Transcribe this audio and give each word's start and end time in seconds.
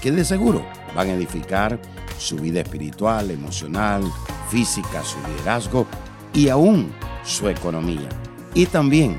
que 0.00 0.10
de 0.10 0.24
seguro 0.24 0.64
van 0.94 1.08
a 1.08 1.14
edificar 1.14 1.80
su 2.18 2.36
vida 2.36 2.60
espiritual, 2.60 3.30
emocional, 3.30 4.02
física, 4.48 5.02
su 5.02 5.18
liderazgo 5.28 5.86
y 6.32 6.48
aún 6.48 6.92
su 7.24 7.48
economía. 7.48 8.08
Y 8.54 8.66
también 8.66 9.18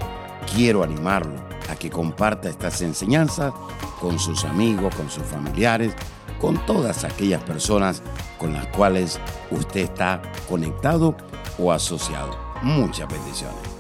quiero 0.54 0.84
animarlo 0.84 1.36
a 1.70 1.76
que 1.76 1.90
comparta 1.90 2.50
estas 2.50 2.82
enseñanzas 2.82 3.54
con 4.00 4.20
sus 4.20 4.46
amigos, 4.46 4.96
con 4.96 5.10
sus 5.10 5.24
familiares, 5.24 5.94
con 6.40 6.64
todas 6.66 7.04
aquellas 7.04 7.44
personas 7.44 8.02
con 8.38 8.54
las 8.54 8.68
cuales 8.68 9.20
usted 9.52 9.82
está 9.82 10.22
conectado 10.48 11.16
o 11.58 11.72
asociado. 11.72 12.38
Muchas 12.62 13.08
bendiciones. 13.08 13.77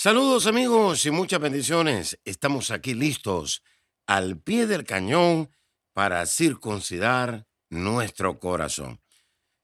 Saludos 0.00 0.46
amigos 0.46 1.04
y 1.06 1.10
muchas 1.10 1.40
bendiciones. 1.40 2.20
Estamos 2.24 2.70
aquí 2.70 2.94
listos 2.94 3.64
al 4.06 4.40
pie 4.40 4.68
del 4.68 4.84
cañón 4.84 5.50
para 5.92 6.24
circuncidar 6.26 7.48
nuestro 7.68 8.38
corazón. 8.38 9.00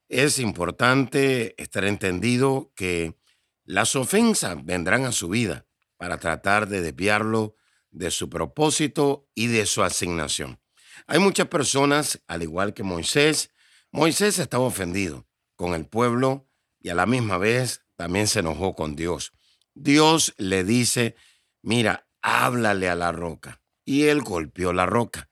Es 0.09 0.39
importante 0.39 1.55
estar 1.57 1.85
entendido 1.85 2.73
que 2.75 3.15
las 3.63 3.95
ofensas 3.95 4.57
vendrán 4.65 5.05
a 5.05 5.13
su 5.13 5.29
vida 5.29 5.67
para 5.95 6.17
tratar 6.17 6.67
de 6.67 6.81
desviarlo 6.81 7.55
de 7.91 8.11
su 8.11 8.29
propósito 8.29 9.29
y 9.35 9.47
de 9.47 9.65
su 9.65 9.83
asignación. 9.83 10.59
Hay 11.07 11.19
muchas 11.19 11.47
personas, 11.47 12.21
al 12.27 12.43
igual 12.43 12.73
que 12.73 12.83
Moisés, 12.83 13.51
Moisés 13.89 14.37
estaba 14.39 14.65
ofendido 14.65 15.29
con 15.55 15.75
el 15.75 15.85
pueblo 15.85 16.49
y 16.81 16.89
a 16.89 16.93
la 16.93 17.05
misma 17.05 17.37
vez 17.37 17.85
también 17.95 18.27
se 18.27 18.39
enojó 18.39 18.75
con 18.75 18.97
Dios. 18.97 19.31
Dios 19.75 20.33
le 20.37 20.63
dice, 20.63 21.15
mira, 21.61 22.07
háblale 22.21 22.89
a 22.89 22.95
la 22.95 23.11
roca. 23.11 23.61
Y 23.83 24.05
él 24.05 24.21
golpeó 24.21 24.73
la 24.73 24.85
roca. 24.85 25.29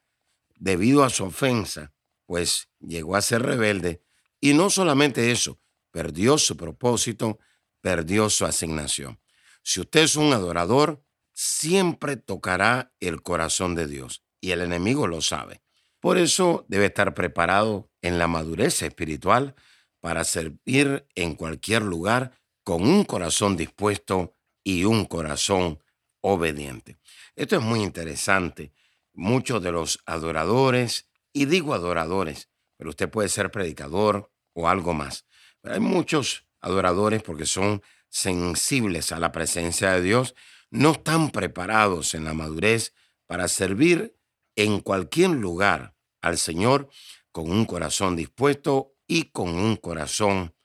Debido 0.56 1.04
a 1.04 1.10
su 1.10 1.24
ofensa, 1.24 1.94
pues 2.26 2.70
llegó 2.80 3.16
a 3.16 3.22
ser 3.22 3.42
rebelde. 3.42 4.04
Y 4.40 4.54
no 4.54 4.70
solamente 4.70 5.32
eso, 5.32 5.60
perdió 5.92 6.38
su 6.38 6.56
propósito, 6.58 7.40
perdió 7.82 8.30
su 8.30 8.46
asignación. 8.46 9.20
Si 9.64 9.80
usted 9.80 10.02
es 10.02 10.18
un 10.18 10.34
adorador, 10.34 11.04
siempre 11.32 12.18
tocará 12.18 12.94
el 13.00 13.24
corazón 13.24 13.76
de 13.76 13.88
Dios. 13.88 14.24
Y 14.42 14.52
el 14.52 14.62
enemigo 14.62 15.08
lo 15.08 15.22
sabe. 15.22 15.64
Por 16.00 16.18
eso 16.18 16.66
debe 16.68 16.88
estar 16.88 17.14
preparado 17.14 17.90
en 18.02 18.20
la 18.20 18.28
madurez 18.28 18.82
espiritual 18.82 19.56
para 20.02 20.26
servir 20.26 21.08
en 21.16 21.36
cualquier 21.36 21.82
lugar 21.82 22.34
con 22.64 22.84
un 22.84 23.04
corazón 23.04 23.58
dispuesto 23.58 24.36
y 24.64 24.86
un 24.86 25.06
corazón 25.06 25.84
obediente. 26.22 26.98
Esto 27.36 27.58
es 27.58 27.62
muy 27.62 27.82
interesante. 27.82 28.72
Muchos 29.14 29.62
de 29.62 29.72
los 29.72 30.02
adoradores, 30.06 31.08
y 31.34 31.46
digo 31.46 31.74
adoradores, 31.74 32.50
pero 32.78 32.90
usted 32.90 33.10
puede 33.10 33.30
ser 33.30 33.52
predicador 33.52 34.32
o 34.54 34.68
algo 34.68 34.94
más. 34.94 35.26
Pero 35.62 35.76
hay 35.76 35.82
muchos 35.82 36.46
adoradores 36.62 37.22
porque 37.22 37.46
son 37.46 37.82
sensibles 38.10 39.12
a 39.12 39.20
la 39.20 39.32
presencia 39.32 39.92
de 39.92 40.02
Dios, 40.02 40.36
no 40.70 40.92
están 40.92 41.32
preparados 41.32 42.14
en 42.14 42.24
la 42.24 42.34
madurez 42.34 42.94
para 43.28 43.48
servir 43.48 44.16
en 44.56 44.80
cualquier 44.80 45.32
lugar 45.32 45.96
al 46.22 46.38
Señor 46.38 46.90
con 47.32 47.52
un 47.52 47.66
corazón 47.66 48.16
dispuesto 48.16 48.96
y 49.08 49.32
con 49.32 49.50
un 49.50 49.76
corazón 49.76 50.56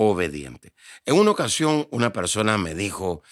obediente. 0.00 0.72
En 1.04 1.16
una 1.16 1.32
ocasión 1.32 1.88
una 1.90 2.12
persona 2.12 2.56
me 2.56 2.76
dijo, 2.76 3.24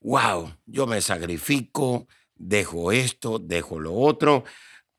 wow, 0.00 0.54
yo 0.66 0.86
me 0.86 1.00
sacrifico, 1.00 2.06
dejo 2.36 2.92
esto, 2.92 3.40
dejo 3.40 3.80
lo 3.80 3.94
otro, 3.94 4.44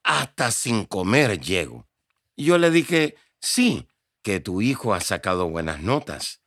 hasta 0.03 0.51
sin 0.51 0.83
comer 0.83 1.39
llego. 1.39 1.87
Y 2.35 2.43
yo 2.43 2.57
le 2.57 2.71
dije, 2.71 3.15
sí, 3.39 3.87
que 4.21 4.41
tu 4.41 4.61
hijo 4.61 4.93
ha 4.93 4.99
sacado 4.99 5.49
buenas 5.49 5.81
notas 5.81 6.41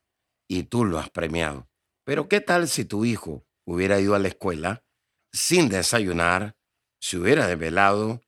y 0.47 0.65
tú 0.65 0.85
lo 0.85 0.99
has 0.99 1.09
premiado. 1.09 1.71
Pero 2.05 2.29
¿qué 2.29 2.43
tal 2.43 2.69
si 2.69 2.85
tu 2.85 3.07
hijo 3.07 3.47
hubiera 3.65 3.99
ido 3.99 4.15
a 4.15 4.19
la 4.19 4.29
escuela 4.29 4.85
sin 5.33 5.71
desayunar, 5.71 6.55
se 7.01 7.17
hubiera 7.17 7.47
desvelado, 7.47 8.21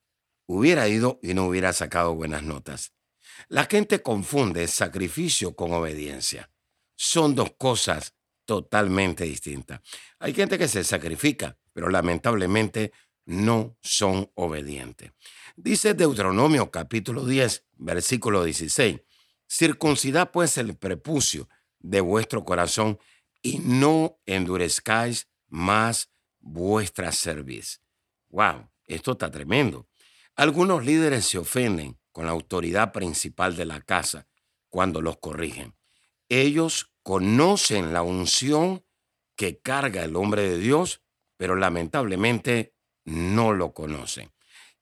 hubiera 0.47 0.89
ido 0.89 1.19
y 1.23 1.35
no 1.35 1.47
hubiera 1.47 1.75
sacado 1.75 2.15
buenas 2.15 2.43
notas? 2.43 2.95
La 3.49 3.67
gente 3.67 4.03
confunde 4.03 4.67
sacrificio 4.67 5.55
con 5.55 5.73
obediencia. 5.73 6.51
Son 6.97 7.35
dos 7.35 7.53
cosas 7.57 8.15
totalmente 8.45 9.25
distintas. 9.25 9.81
Hay 10.19 10.35
gente 10.35 10.59
que 10.59 10.69
se 10.69 10.83
sacrifica, 10.83 11.57
pero 11.73 11.89
lamentablemente 11.89 12.93
no 13.25 13.77
son 13.83 14.31
obedientes. 14.35 15.13
Dice 15.55 15.95
Deuteronomio 15.95 16.71
capítulo 16.71 17.27
10, 17.27 17.67
versículo 17.77 18.43
16, 18.45 19.01
circuncidad 19.47 20.31
pues 20.31 20.57
el 20.57 20.77
prepucio 20.77 21.49
de 21.79 22.01
vuestro 22.01 22.45
corazón 22.45 22.99
y 23.43 23.59
no 23.59 24.19
endurezcáis 24.27 25.29
más 25.49 26.11
vuestra 26.41 27.13
cerviz. 27.13 27.83
Wow, 28.31 28.71
esto 28.87 29.13
está 29.13 29.31
tremendo. 29.31 29.89
Algunos 30.35 30.85
líderes 30.85 31.27
se 31.27 31.39
ofenden 31.39 31.99
con 32.19 32.27
la 32.27 32.33
autoridad 32.33 32.91
principal 32.91 33.55
de 33.55 33.65
la 33.65 33.81
casa 33.81 34.27
cuando 34.69 35.01
los 35.01 35.19
corrigen. 35.19 35.77
Ellos 36.29 36.91
conocen 37.05 37.93
la 37.93 38.03
unción 38.03 38.85
que 39.37 39.61
carga 39.61 40.03
el 40.03 40.17
hombre 40.17 40.43
de 40.43 40.59
Dios, 40.59 41.01
pero 41.37 41.55
lamentablemente 41.55 42.75
no 43.05 43.53
lo 43.53 43.73
conocen. 43.73 44.33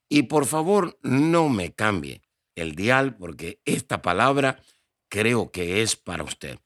Y 0.09 0.23
por 0.23 0.47
favor, 0.47 0.99
no 1.03 1.51
me 1.51 1.75
cambie 1.75 2.23
el 2.55 2.75
dial 2.75 3.19
porque 3.19 3.61
esta 3.67 4.01
palabra 4.01 4.63
creo 5.11 5.53
que 5.53 5.83
es 5.83 5.95
para 5.95 6.25
usted. 6.25 6.59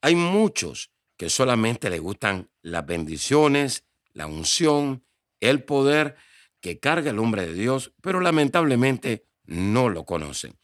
Hay 0.00 0.14
muchos 0.14 0.90
que 1.18 1.28
solamente 1.28 1.90
le 1.90 1.98
gustan 1.98 2.48
las 2.62 2.86
bendiciones, 2.86 3.84
la 4.14 4.26
unción, 4.26 5.04
el 5.40 5.64
poder 5.64 6.16
que 6.62 6.80
carga 6.80 7.10
el 7.10 7.18
hombre 7.18 7.46
de 7.46 7.52
Dios, 7.52 7.92
pero 8.00 8.22
lamentablemente 8.22 9.26
no 9.44 9.88
lo 9.88 10.04
conocen. 10.04 10.58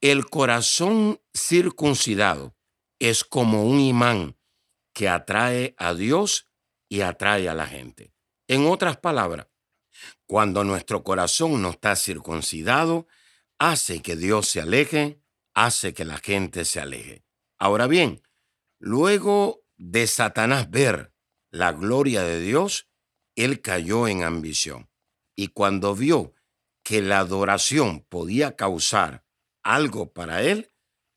El 0.00 0.26
corazón 0.26 1.20
circuncidado 1.34 2.56
es 2.98 3.24
como 3.24 3.64
un 3.64 3.80
imán 3.80 4.36
que 4.92 5.08
atrae 5.08 5.74
a 5.78 5.94
Dios 5.94 6.46
y 6.88 7.00
atrae 7.00 7.48
a 7.48 7.54
la 7.54 7.66
gente. 7.66 8.12
En 8.46 8.66
otras 8.66 8.96
palabras, 8.96 9.48
cuando 10.26 10.64
nuestro 10.64 11.02
corazón 11.02 11.60
no 11.62 11.70
está 11.70 11.96
circuncidado, 11.96 13.06
hace 13.58 14.02
que 14.02 14.16
Dios 14.16 14.48
se 14.48 14.60
aleje, 14.60 15.20
hace 15.54 15.94
que 15.94 16.04
la 16.04 16.18
gente 16.18 16.64
se 16.64 16.80
aleje. 16.80 17.24
Ahora 17.58 17.86
bien, 17.86 18.22
luego 18.78 19.64
de 19.76 20.06
Satanás 20.06 20.70
ver 20.70 21.12
la 21.50 21.72
gloria 21.72 22.22
de 22.22 22.40
Dios, 22.40 22.88
él 23.36 23.60
cayó 23.60 24.08
en 24.08 24.22
ambición. 24.22 24.90
Y 25.36 25.48
cuando 25.48 25.94
vio 25.94 26.34
que 26.88 27.02
la 27.02 27.18
adoración 27.18 28.00
podía 28.08 28.56
causar 28.56 29.22
algo 29.62 30.14
para 30.14 30.42
él, 30.42 30.72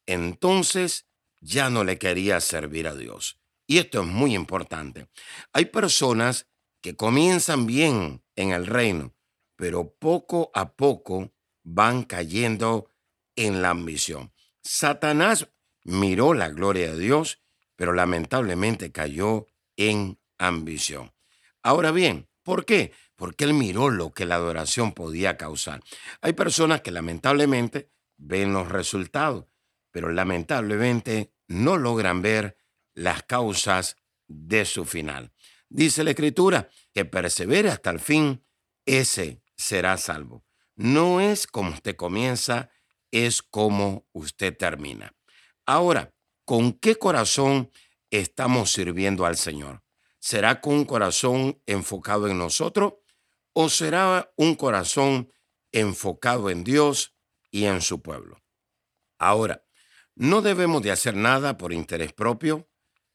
entonces 0.06 1.08
ya 1.40 1.70
no 1.70 1.86
le 1.86 1.98
quería 1.98 2.42
servir 2.42 2.90
a 2.90 2.94
Dios. 2.94 3.40
Y 3.68 3.78
esto 3.78 4.02
es 4.02 4.08
muy 4.08 4.36
importante. 4.36 5.08
Hay 5.54 5.68
personas 5.68 6.50
que 6.82 6.98
comienzan 6.98 7.68
bien 7.68 8.22
en 8.36 8.52
el 8.52 8.68
reino, 8.68 9.16
pero 9.56 9.94
poco 9.94 10.52
a 10.54 10.74
poco 10.74 11.32
van 11.64 12.04
cayendo 12.04 12.90
en 13.38 13.62
la 13.62 13.70
ambición. 13.70 14.34
Satanás 14.62 15.48
miró 15.86 16.34
la 16.34 16.50
gloria 16.50 16.92
de 16.92 17.00
Dios, 17.00 17.40
pero 17.78 17.94
lamentablemente 17.94 18.92
cayó 18.92 19.48
en 19.78 20.20
ambición. 20.38 21.14
Ahora 21.64 21.92
bien, 21.92 22.28
¿por 22.44 22.66
qué? 22.66 22.92
Porque 23.22 23.44
él 23.44 23.54
miró 23.54 23.92
lo 23.92 24.14
que 24.14 24.26
la 24.26 24.34
adoración 24.34 24.94
podía 24.94 25.38
causar. 25.38 25.84
Hay 26.22 26.34
personas 26.34 26.82
que 26.82 26.90
lamentablemente 26.90 27.92
ven 28.18 28.52
los 28.52 28.68
resultados, 28.68 29.46
pero 29.92 30.12
lamentablemente 30.12 31.32
no 31.48 31.78
logran 31.78 32.24
ver 32.24 32.58
las 32.96 33.22
causas 33.22 33.98
de 34.28 34.66
su 34.66 34.86
final. 34.86 35.32
Dice 35.70 36.04
la 36.04 36.10
escritura 36.10 36.68
que 36.96 37.06
persevere 37.06 37.70
hasta 37.70 37.92
el 37.92 38.00
fin, 38.00 38.44
ese 38.88 39.44
será 39.56 39.98
salvo. 39.98 40.44
No 40.76 41.22
es 41.22 41.46
como 41.46 41.70
usted 41.70 41.96
comienza, 41.96 42.72
es 43.12 43.44
como 43.44 44.08
usted 44.14 44.58
termina. 44.58 45.14
Ahora, 45.68 46.12
¿con 46.44 46.74
qué 46.74 46.96
corazón 46.96 47.70
estamos 48.10 48.72
sirviendo 48.72 49.28
al 49.28 49.38
Señor? 49.38 49.84
¿Será 50.18 50.60
con 50.60 50.74
un 50.74 50.86
corazón 50.86 51.62
enfocado 51.68 52.28
en 52.28 52.40
nosotros 52.40 52.94
o 53.54 53.70
será 53.70 54.32
un 54.36 54.56
corazón 54.56 55.32
enfocado 55.72 56.50
en 56.50 56.64
Dios 56.64 57.16
y 57.50 57.66
en 57.66 57.82
su 57.82 58.02
pueblo? 58.02 58.42
Ahora, 59.18 59.66
no 60.16 60.42
debemos 60.42 60.82
de 60.82 60.92
hacer 60.92 61.16
nada 61.16 61.58
por 61.58 61.74
interés 61.74 62.14
propio, 62.14 62.70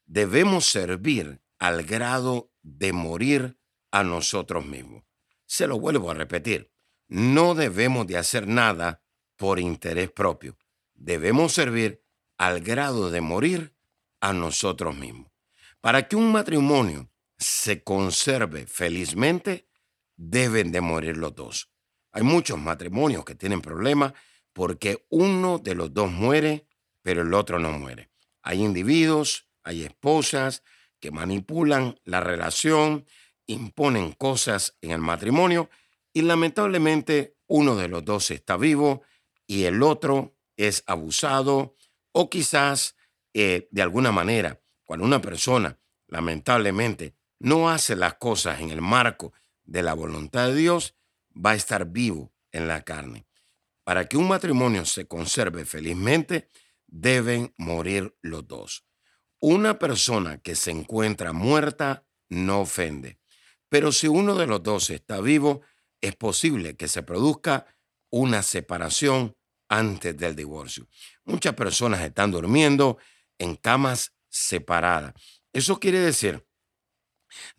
debemos 0.06 0.66
servir 0.66 1.42
al 1.58 1.84
grado 1.84 2.52
de 2.62 2.92
morir 2.92 3.58
a 3.90 4.04
nosotros 4.04 4.64
mismos. 4.66 5.04
Se 5.46 5.66
lo 5.66 5.78
vuelvo 5.78 6.10
a 6.10 6.14
repetir, 6.14 6.72
no 7.08 7.54
debemos 7.54 8.06
de 8.06 8.18
hacer 8.18 8.46
nada 8.46 9.02
por 9.36 9.60
interés 9.60 10.10
propio, 10.10 10.58
debemos 10.94 11.52
servir 11.52 12.02
al 12.38 12.60
grado 12.60 13.10
de 13.10 13.20
morir 13.20 13.76
a 14.20 14.32
nosotros 14.32 14.96
mismos. 14.96 15.30
Para 15.80 16.08
que 16.08 16.16
un 16.16 16.32
matrimonio 16.32 17.10
se 17.38 17.82
conserve 17.82 18.66
felizmente, 18.66 19.65
deben 20.16 20.72
de 20.72 20.80
morir 20.80 21.16
los 21.16 21.34
dos. 21.34 21.70
Hay 22.12 22.22
muchos 22.22 22.58
matrimonios 22.58 23.24
que 23.24 23.34
tienen 23.34 23.60
problemas 23.60 24.14
porque 24.52 25.06
uno 25.10 25.58
de 25.58 25.74
los 25.74 25.92
dos 25.92 26.10
muere, 26.10 26.66
pero 27.02 27.22
el 27.22 27.34
otro 27.34 27.58
no 27.58 27.72
muere. 27.72 28.10
Hay 28.42 28.62
individuos, 28.62 29.48
hay 29.62 29.84
esposas 29.84 30.62
que 30.98 31.10
manipulan 31.10 32.00
la 32.04 32.20
relación, 32.20 33.04
imponen 33.46 34.12
cosas 34.12 34.76
en 34.80 34.92
el 34.92 34.98
matrimonio 34.98 35.68
y 36.12 36.22
lamentablemente 36.22 37.36
uno 37.46 37.76
de 37.76 37.88
los 37.88 38.04
dos 38.04 38.30
está 38.30 38.56
vivo 38.56 39.02
y 39.46 39.64
el 39.64 39.82
otro 39.82 40.34
es 40.56 40.82
abusado 40.86 41.76
o 42.12 42.30
quizás 42.30 42.96
eh, 43.34 43.68
de 43.70 43.82
alguna 43.82 44.10
manera 44.10 44.60
cuando 44.86 45.04
una 45.04 45.20
persona, 45.20 45.78
lamentablemente, 46.06 47.14
no 47.38 47.68
hace 47.68 47.96
las 47.96 48.14
cosas 48.14 48.60
en 48.60 48.70
el 48.70 48.80
marco 48.80 49.32
de 49.66 49.82
la 49.82 49.94
voluntad 49.94 50.48
de 50.48 50.54
Dios, 50.54 50.94
va 51.34 51.50
a 51.50 51.56
estar 51.56 51.86
vivo 51.86 52.32
en 52.52 52.68
la 52.68 52.82
carne. 52.82 53.26
Para 53.84 54.06
que 54.08 54.16
un 54.16 54.28
matrimonio 54.28 54.84
se 54.84 55.06
conserve 55.06 55.64
felizmente, 55.64 56.48
deben 56.86 57.52
morir 57.58 58.16
los 58.22 58.46
dos. 58.46 58.84
Una 59.40 59.78
persona 59.78 60.38
que 60.38 60.54
se 60.54 60.70
encuentra 60.70 61.32
muerta 61.32 62.06
no 62.28 62.60
ofende, 62.60 63.20
pero 63.68 63.92
si 63.92 64.08
uno 64.08 64.34
de 64.34 64.46
los 64.46 64.62
dos 64.62 64.90
está 64.90 65.20
vivo, 65.20 65.60
es 66.00 66.16
posible 66.16 66.76
que 66.76 66.88
se 66.88 67.02
produzca 67.02 67.66
una 68.10 68.42
separación 68.42 69.36
antes 69.68 70.16
del 70.16 70.36
divorcio. 70.36 70.88
Muchas 71.24 71.54
personas 71.54 72.00
están 72.02 72.30
durmiendo 72.30 72.98
en 73.38 73.56
camas 73.56 74.12
separada. 74.28 75.14
Eso 75.52 75.80
quiere 75.80 75.98
decir, 75.98 76.45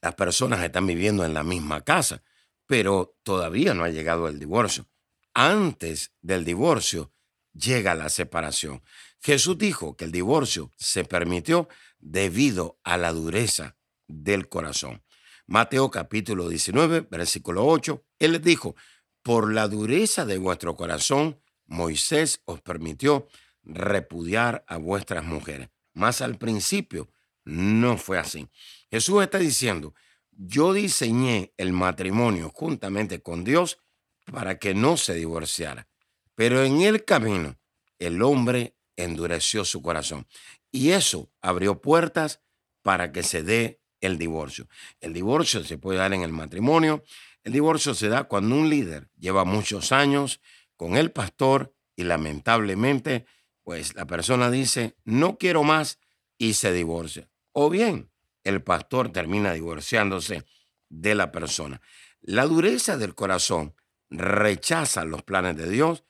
las 0.01 0.15
personas 0.15 0.63
están 0.63 0.87
viviendo 0.87 1.25
en 1.25 1.33
la 1.33 1.43
misma 1.43 1.81
casa, 1.81 2.23
pero 2.65 3.17
todavía 3.23 3.73
no 3.73 3.83
ha 3.83 3.89
llegado 3.89 4.27
el 4.27 4.39
divorcio. 4.39 4.87
Antes 5.33 6.11
del 6.21 6.45
divorcio 6.45 7.13
llega 7.53 7.95
la 7.95 8.09
separación. 8.09 8.83
Jesús 9.21 9.57
dijo 9.57 9.95
que 9.95 10.05
el 10.05 10.11
divorcio 10.11 10.71
se 10.77 11.03
permitió 11.03 11.67
debido 11.99 12.79
a 12.83 12.97
la 12.97 13.11
dureza 13.11 13.77
del 14.07 14.47
corazón. 14.49 15.03
Mateo 15.45 15.89
capítulo 15.89 16.49
19, 16.49 17.07
versículo 17.09 17.65
8, 17.65 18.03
Él 18.19 18.33
les 18.33 18.41
dijo, 18.41 18.75
por 19.21 19.53
la 19.53 19.67
dureza 19.67 20.25
de 20.25 20.37
vuestro 20.37 20.75
corazón, 20.75 21.39
Moisés 21.65 22.41
os 22.45 22.61
permitió 22.61 23.27
repudiar 23.63 24.63
a 24.67 24.77
vuestras 24.77 25.23
mujeres. 25.23 25.69
Más 25.93 26.21
al 26.21 26.37
principio 26.37 27.09
no 27.43 27.97
fue 27.97 28.19
así. 28.19 28.49
Jesús 28.89 29.23
está 29.23 29.39
diciendo, 29.39 29.93
yo 30.31 30.73
diseñé 30.73 31.53
el 31.57 31.73
matrimonio 31.73 32.51
juntamente 32.53 33.21
con 33.21 33.43
Dios 33.43 33.79
para 34.31 34.59
que 34.59 34.73
no 34.73 34.97
se 34.97 35.13
divorciara. 35.15 35.87
Pero 36.35 36.63
en 36.63 36.81
el 36.81 37.03
camino 37.03 37.57
el 37.99 38.21
hombre 38.21 38.75
endureció 38.95 39.65
su 39.65 39.81
corazón. 39.81 40.27
Y 40.71 40.91
eso 40.91 41.31
abrió 41.41 41.81
puertas 41.81 42.41
para 42.81 43.11
que 43.11 43.23
se 43.23 43.43
dé 43.43 43.81
el 44.01 44.17
divorcio. 44.17 44.67
El 44.99 45.13
divorcio 45.13 45.63
se 45.63 45.77
puede 45.77 45.99
dar 45.99 46.13
en 46.13 46.21
el 46.21 46.31
matrimonio. 46.31 47.03
El 47.43 47.53
divorcio 47.53 47.93
se 47.93 48.09
da 48.09 48.25
cuando 48.25 48.55
un 48.55 48.69
líder 48.69 49.09
lleva 49.17 49.45
muchos 49.45 49.91
años 49.91 50.41
con 50.75 50.95
el 50.97 51.11
pastor 51.11 51.73
y 51.95 52.03
lamentablemente 52.03 53.25
pues 53.63 53.95
la 53.95 54.05
persona 54.05 54.49
dice, 54.49 54.95
no 55.03 55.37
quiero 55.37 55.63
más 55.63 55.99
y 56.37 56.53
se 56.53 56.71
divorcia. 56.71 57.29
O 57.51 57.69
bien, 57.69 58.11
el 58.47 58.63
pastor 58.63 59.11
termina 59.11 59.53
divorciándose 59.53 60.45
de 60.89 61.15
la 61.15 61.31
persona. 61.31 61.81
La 62.21 62.45
dureza 62.45 62.97
del 62.97 63.13
corazón 63.13 63.75
rechaza 64.09 65.03
los 65.03 65.23
planes 65.23 65.57
de 65.57 65.69
Dios 65.69 66.05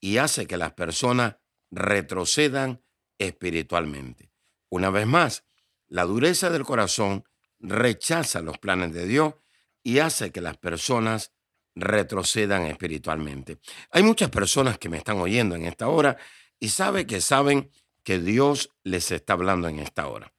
y 0.00 0.16
hace 0.16 0.46
que 0.46 0.56
las 0.56 0.72
personas 0.72 1.36
retrocedan 1.70 2.82
espiritualmente. 3.18 4.30
Una 4.70 4.90
vez 4.90 5.06
más, 5.06 5.44
la 5.86 6.04
dureza 6.04 6.48
del 6.48 6.64
corazón 6.64 7.24
rechaza 7.60 8.40
los 8.40 8.58
planes 8.58 8.92
de 8.94 9.06
Dios 9.06 9.34
y 9.82 9.98
hace 9.98 10.32
que 10.32 10.40
las 10.40 10.56
personas 10.56 11.32
retrocedan 11.74 12.64
espiritualmente. 12.66 13.58
Hay 13.90 14.02
muchas 14.02 14.30
personas 14.30 14.78
que 14.78 14.88
me 14.88 14.96
están 14.96 15.18
oyendo 15.18 15.54
en 15.56 15.66
esta 15.66 15.88
hora 15.88 16.16
y 16.58 16.70
sabe 16.70 17.06
que 17.06 17.20
saben 17.20 17.70
que 18.02 18.18
Dios 18.18 18.70
les 18.82 19.10
está 19.10 19.34
hablando 19.34 19.68
en 19.68 19.78
esta 19.78 20.08
hora. 20.08 20.31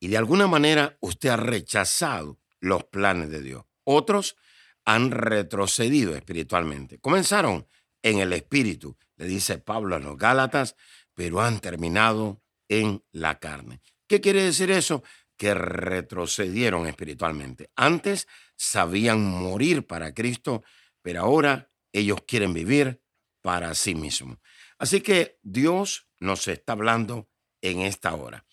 Y 0.00 0.08
de 0.08 0.16
alguna 0.16 0.46
manera 0.46 0.96
usted 1.00 1.30
ha 1.30 1.36
rechazado 1.36 2.38
los 2.60 2.84
planes 2.84 3.30
de 3.30 3.42
Dios. 3.42 3.64
Otros 3.84 4.36
han 4.84 5.10
retrocedido 5.10 6.14
espiritualmente. 6.16 6.98
Comenzaron 6.98 7.66
en 8.02 8.18
el 8.20 8.32
espíritu, 8.32 8.96
le 9.16 9.26
dice 9.26 9.58
Pablo 9.58 9.96
a 9.96 9.98
los 9.98 10.16
Gálatas, 10.16 10.76
pero 11.14 11.40
han 11.40 11.60
terminado 11.60 12.42
en 12.68 13.02
la 13.12 13.38
carne. 13.38 13.80
¿Qué 14.06 14.20
quiere 14.20 14.42
decir 14.42 14.70
eso? 14.70 15.02
Que 15.36 15.54
retrocedieron 15.54 16.86
espiritualmente. 16.86 17.70
Antes 17.76 18.28
sabían 18.56 19.22
morir 19.24 19.86
para 19.86 20.14
Cristo, 20.14 20.62
pero 21.02 21.20
ahora 21.22 21.70
ellos 21.92 22.20
quieren 22.26 22.52
vivir 22.52 23.02
para 23.42 23.74
sí 23.74 23.94
mismos. 23.94 24.38
Así 24.78 25.00
que 25.00 25.38
Dios 25.42 26.06
nos 26.20 26.48
está 26.48 26.72
hablando 26.72 27.28
en 27.60 27.80
esta 27.80 28.14
hora. 28.14 28.44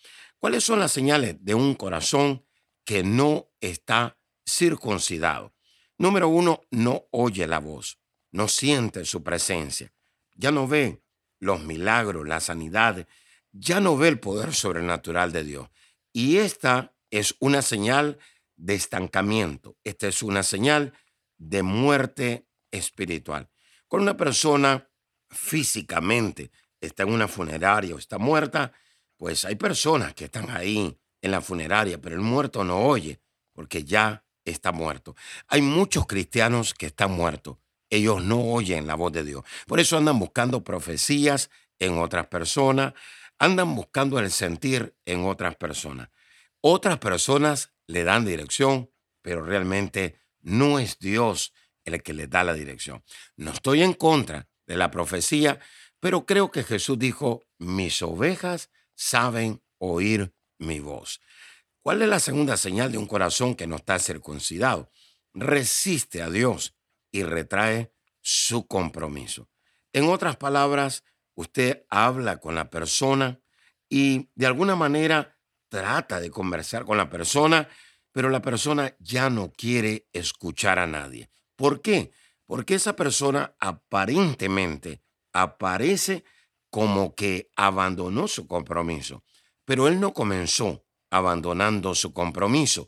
¿Cuáles 0.46 0.62
son 0.62 0.78
las 0.78 0.92
señales 0.92 1.44
de 1.44 1.56
un 1.56 1.74
corazón 1.74 2.46
que 2.84 3.02
no 3.02 3.50
está 3.60 4.16
circuncidado? 4.48 5.52
Número 5.98 6.28
uno, 6.28 6.62
no 6.70 7.08
oye 7.10 7.48
la 7.48 7.58
voz, 7.58 7.98
no 8.30 8.46
siente 8.46 9.04
su 9.06 9.24
presencia, 9.24 9.92
ya 10.36 10.52
no 10.52 10.68
ve 10.68 11.02
los 11.40 11.64
milagros, 11.64 12.28
la 12.28 12.38
sanidad, 12.38 13.08
ya 13.50 13.80
no 13.80 13.96
ve 13.96 14.06
el 14.06 14.20
poder 14.20 14.54
sobrenatural 14.54 15.32
de 15.32 15.42
Dios. 15.42 15.68
Y 16.12 16.36
esta 16.36 16.94
es 17.10 17.34
una 17.40 17.60
señal 17.60 18.16
de 18.54 18.76
estancamiento, 18.76 19.76
esta 19.82 20.06
es 20.06 20.22
una 20.22 20.44
señal 20.44 20.92
de 21.38 21.64
muerte 21.64 22.46
espiritual. 22.70 23.50
Con 23.88 24.00
una 24.00 24.16
persona 24.16 24.88
físicamente 25.28 26.52
está 26.80 27.02
en 27.02 27.10
una 27.10 27.26
funeraria 27.26 27.96
o 27.96 27.98
está 27.98 28.18
muerta, 28.18 28.72
pues 29.16 29.44
hay 29.44 29.56
personas 29.56 30.14
que 30.14 30.26
están 30.26 30.50
ahí 30.50 30.96
en 31.22 31.30
la 31.30 31.40
funeraria, 31.40 32.00
pero 32.00 32.14
el 32.14 32.20
muerto 32.20 32.64
no 32.64 32.80
oye 32.80 33.20
porque 33.52 33.84
ya 33.84 34.24
está 34.44 34.72
muerto. 34.72 35.16
Hay 35.48 35.62
muchos 35.62 36.06
cristianos 36.06 36.74
que 36.74 36.86
están 36.86 37.12
muertos. 37.12 37.58
Ellos 37.90 38.22
no 38.22 38.40
oyen 38.40 38.86
la 38.86 38.94
voz 38.94 39.12
de 39.12 39.24
Dios. 39.24 39.44
Por 39.66 39.80
eso 39.80 39.96
andan 39.96 40.18
buscando 40.18 40.62
profecías 40.62 41.50
en 41.78 41.98
otras 41.98 42.26
personas, 42.26 42.94
andan 43.38 43.74
buscando 43.74 44.18
el 44.18 44.30
sentir 44.30 44.94
en 45.04 45.24
otras 45.24 45.56
personas. 45.56 46.08
Otras 46.60 46.98
personas 46.98 47.72
le 47.86 48.04
dan 48.04 48.24
dirección, 48.24 48.90
pero 49.22 49.42
realmente 49.42 50.18
no 50.40 50.78
es 50.78 50.98
Dios 50.98 51.52
el 51.84 52.02
que 52.02 52.14
le 52.14 52.26
da 52.26 52.44
la 52.44 52.54
dirección. 52.54 53.04
No 53.36 53.52
estoy 53.52 53.82
en 53.82 53.94
contra 53.94 54.48
de 54.66 54.76
la 54.76 54.90
profecía, 54.90 55.60
pero 56.00 56.26
creo 56.26 56.50
que 56.50 56.64
Jesús 56.64 56.98
dijo, 56.98 57.44
mis 57.58 58.02
ovejas 58.02 58.70
saben 58.96 59.62
oír 59.78 60.34
mi 60.58 60.80
voz. 60.80 61.20
¿Cuál 61.82 62.02
es 62.02 62.08
la 62.08 62.18
segunda 62.18 62.56
señal 62.56 62.90
de 62.90 62.98
un 62.98 63.06
corazón 63.06 63.54
que 63.54 63.68
no 63.68 63.76
está 63.76 64.00
circuncidado? 64.00 64.90
Resiste 65.34 66.22
a 66.22 66.30
Dios 66.30 66.74
y 67.12 67.22
retrae 67.22 67.92
su 68.20 68.66
compromiso. 68.66 69.48
En 69.92 70.08
otras 70.08 70.36
palabras, 70.36 71.04
usted 71.34 71.86
habla 71.88 72.38
con 72.38 72.56
la 72.56 72.70
persona 72.70 73.40
y 73.88 74.30
de 74.34 74.46
alguna 74.46 74.74
manera 74.74 75.38
trata 75.68 76.20
de 76.20 76.30
conversar 76.30 76.84
con 76.84 76.96
la 76.96 77.08
persona, 77.08 77.68
pero 78.10 78.30
la 78.30 78.42
persona 78.42 78.96
ya 78.98 79.30
no 79.30 79.52
quiere 79.52 80.08
escuchar 80.12 80.78
a 80.78 80.86
nadie. 80.86 81.30
¿Por 81.54 81.82
qué? 81.82 82.10
Porque 82.46 82.74
esa 82.74 82.96
persona 82.96 83.54
aparentemente 83.60 85.02
aparece 85.32 86.24
como 86.76 87.14
que 87.14 87.50
abandonó 87.56 88.28
su 88.28 88.46
compromiso, 88.46 89.24
pero 89.64 89.88
él 89.88 89.98
no 89.98 90.12
comenzó 90.12 90.84
abandonando 91.08 91.94
su 91.94 92.12
compromiso, 92.12 92.86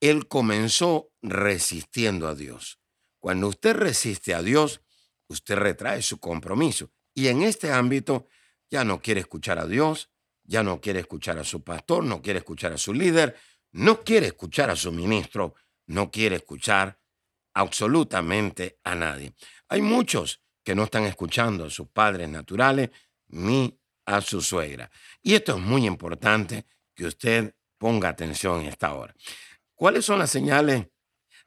él 0.00 0.26
comenzó 0.26 1.12
resistiendo 1.22 2.26
a 2.26 2.34
Dios. 2.34 2.80
Cuando 3.20 3.46
usted 3.46 3.76
resiste 3.76 4.34
a 4.34 4.42
Dios, 4.42 4.80
usted 5.28 5.54
retrae 5.54 6.02
su 6.02 6.18
compromiso 6.18 6.90
y 7.14 7.28
en 7.28 7.42
este 7.42 7.70
ámbito 7.70 8.26
ya 8.68 8.82
no 8.82 9.00
quiere 9.00 9.20
escuchar 9.20 9.60
a 9.60 9.66
Dios, 9.66 10.10
ya 10.42 10.64
no 10.64 10.80
quiere 10.80 10.98
escuchar 10.98 11.38
a 11.38 11.44
su 11.44 11.62
pastor, 11.62 12.02
no 12.02 12.20
quiere 12.20 12.40
escuchar 12.40 12.72
a 12.72 12.76
su 12.76 12.92
líder, 12.92 13.36
no 13.70 14.02
quiere 14.02 14.26
escuchar 14.26 14.68
a 14.68 14.74
su 14.74 14.90
ministro, 14.90 15.54
no 15.86 16.10
quiere 16.10 16.34
escuchar 16.34 16.98
absolutamente 17.54 18.80
a 18.82 18.96
nadie. 18.96 19.32
Hay 19.68 19.80
muchos 19.80 20.42
que 20.64 20.74
no 20.74 20.82
están 20.82 21.04
escuchando 21.04 21.66
a 21.66 21.70
sus 21.70 21.86
padres 21.86 22.28
naturales 22.28 22.90
ni 23.28 23.78
a 24.04 24.20
su 24.20 24.40
suegra. 24.40 24.90
Y 25.22 25.34
esto 25.34 25.56
es 25.56 25.62
muy 25.62 25.86
importante 25.86 26.66
que 26.94 27.06
usted 27.06 27.54
ponga 27.78 28.08
atención 28.08 28.60
en 28.60 28.68
esta 28.68 28.94
hora. 28.94 29.14
¿Cuáles 29.74 30.04
son 30.04 30.18
las 30.18 30.30
señales 30.30 30.88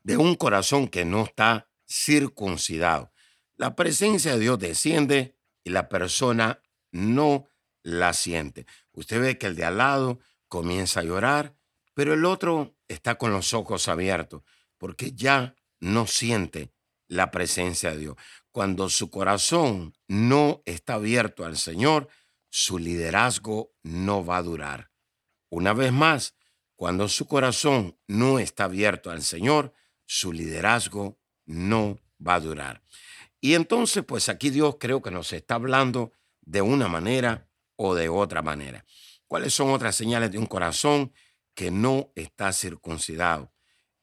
de 0.04 0.18
un 0.18 0.36
corazón 0.36 0.88
que 0.88 1.06
no 1.06 1.24
está 1.24 1.70
circuncidado? 1.88 3.12
La 3.56 3.76
presencia 3.76 4.34
de 4.34 4.40
Dios 4.40 4.60
desciende 4.60 5.36
y 5.64 5.72
la 5.72 5.90
persona 5.90 6.62
no 6.92 7.48
la 7.84 8.14
siente. 8.14 8.66
Usted 8.94 9.22
ve 9.22 9.38
que 9.38 9.48
el 9.48 9.56
de 9.56 9.66
al 9.66 9.78
lado 9.78 10.20
comienza 10.48 11.02
a 11.02 11.04
llorar, 11.04 11.56
pero 11.94 12.14
el 12.14 12.26
otro 12.26 12.76
está 12.88 13.16
con 13.16 13.32
los 13.32 13.54
ojos 13.54 13.88
abiertos 13.88 14.44
porque 14.78 15.12
ya 15.12 15.56
no 15.80 16.08
siente 16.08 16.74
la 17.08 17.30
presencia 17.30 17.92
de 17.92 17.98
Dios. 17.98 18.16
Cuando 18.52 18.90
su 18.90 19.10
corazón 19.10 19.94
no 20.08 20.62
está 20.66 20.96
abierto 20.96 21.46
al 21.46 21.58
Señor, 21.58 22.10
su 22.50 22.78
liderazgo 22.78 23.72
no 23.82 24.26
va 24.26 24.38
a 24.38 24.44
durar. 24.44 24.92
Una 25.50 25.74
vez 25.74 25.94
más, 25.94 26.36
cuando 26.76 27.08
su 27.08 27.28
corazón 27.28 27.98
no 28.08 28.40
está 28.40 28.66
abierto 28.66 29.10
al 29.10 29.22
Señor, 29.22 29.74
su 30.06 30.34
liderazgo 30.34 31.18
no 31.46 32.00
va 32.26 32.36
a 32.36 32.40
durar. 32.42 32.84
Y 33.40 33.54
entonces, 33.54 34.04
pues 34.04 34.28
aquí 34.28 34.50
Dios 34.50 34.76
creo 34.80 35.02
que 35.02 35.12
nos 35.12 35.32
está 35.32 35.56
hablando 35.56 36.12
de 36.42 36.62
una 36.62 36.90
manera 36.90 37.48
o 37.78 37.96
de 37.96 38.10
otra 38.10 38.42
manera. 38.42 38.86
¿Cuáles 39.28 39.54
son 39.54 39.70
otras 39.70 39.96
señales 39.96 40.32
de 40.32 40.38
un 40.38 40.46
corazón 40.46 41.14
que 41.56 41.72
no 41.72 42.12
está 42.16 42.52
circuncidado? 42.52 43.54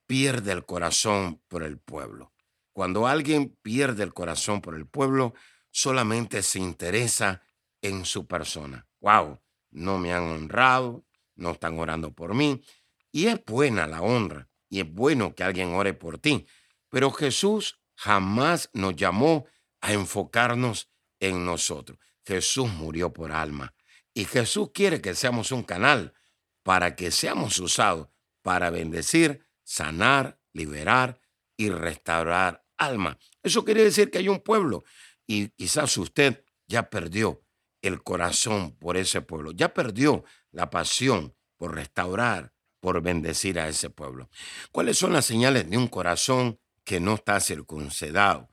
Pierde 0.06 0.52
el 0.52 0.64
corazón 0.64 1.42
por 1.48 1.62
el 1.62 1.78
pueblo. 1.78 2.32
Cuando 2.78 3.08
alguien 3.08 3.58
pierde 3.61 4.04
el 4.04 4.14
corazón 4.14 4.61
por 4.61 4.76
el 4.76 4.87
pueblo, 4.87 5.35
solamente 5.68 6.44
se 6.44 6.61
interesa 6.61 7.42
en 7.82 8.04
su 8.04 8.28
persona. 8.28 8.87
Wow, 9.00 9.40
no 9.73 9.99
me 9.99 10.12
han 10.12 10.23
honrado, 10.23 11.04
no 11.35 11.50
están 11.50 11.76
orando 11.76 12.12
por 12.12 12.37
mí. 12.37 12.62
Y 13.11 13.26
es 13.26 13.44
buena 13.44 13.88
la 13.88 14.00
honra 14.00 14.49
y 14.68 14.78
es 14.78 14.94
bueno 14.94 15.35
que 15.35 15.42
alguien 15.42 15.75
ore 15.75 15.92
por 15.92 16.18
ti. 16.18 16.47
Pero 16.88 17.11
Jesús 17.11 17.80
jamás 17.97 18.70
nos 18.73 18.94
llamó 18.94 19.47
a 19.80 19.92
enfocarnos 19.92 20.88
en 21.18 21.44
nosotros. 21.44 21.99
Jesús 22.25 22.70
murió 22.70 23.12
por 23.12 23.32
alma. 23.32 23.75
Y 24.14 24.25
Jesús 24.25 24.70
quiere 24.73 25.00
que 25.00 25.16
seamos 25.16 25.50
un 25.50 25.64
canal 25.64 26.14
para 26.62 26.94
que 26.94 27.11
seamos 27.11 27.58
usados 27.58 28.06
para 28.42 28.70
bendecir, 28.70 29.44
sanar, 29.64 30.38
liberar 30.52 31.20
y 31.56 31.70
restaurar 31.70 32.67
alma. 32.78 33.18
Eso 33.42 33.64
quiere 33.64 33.85
decir 33.85 34.11
que 34.11 34.18
hay 34.18 34.28
un 34.28 34.40
pueblo 34.40 34.85
y 35.26 35.49
quizás 35.50 35.97
usted 35.99 36.44
ya 36.66 36.88
perdió 36.88 37.42
el 37.82 38.02
corazón 38.02 38.76
por 38.76 38.97
ese 38.97 39.20
pueblo, 39.20 39.52
ya 39.52 39.73
perdió 39.75 40.25
la 40.50 40.70
pasión 40.70 41.35
por 41.56 41.75
restaurar, 41.75 42.52
por 42.80 43.02
bendecir 43.02 43.58
a 43.58 43.68
ese 43.68 43.90
pueblo. 43.90 44.30
¿Cuáles 44.73 44.99
son 44.99 45.12
las 45.12 45.26
señales 45.26 45.68
de 45.68 45.76
un 45.76 45.88
corazón 45.88 46.61
que 46.85 47.00
no 47.00 47.14
está 47.14 47.40
circuncidado? 47.40 48.49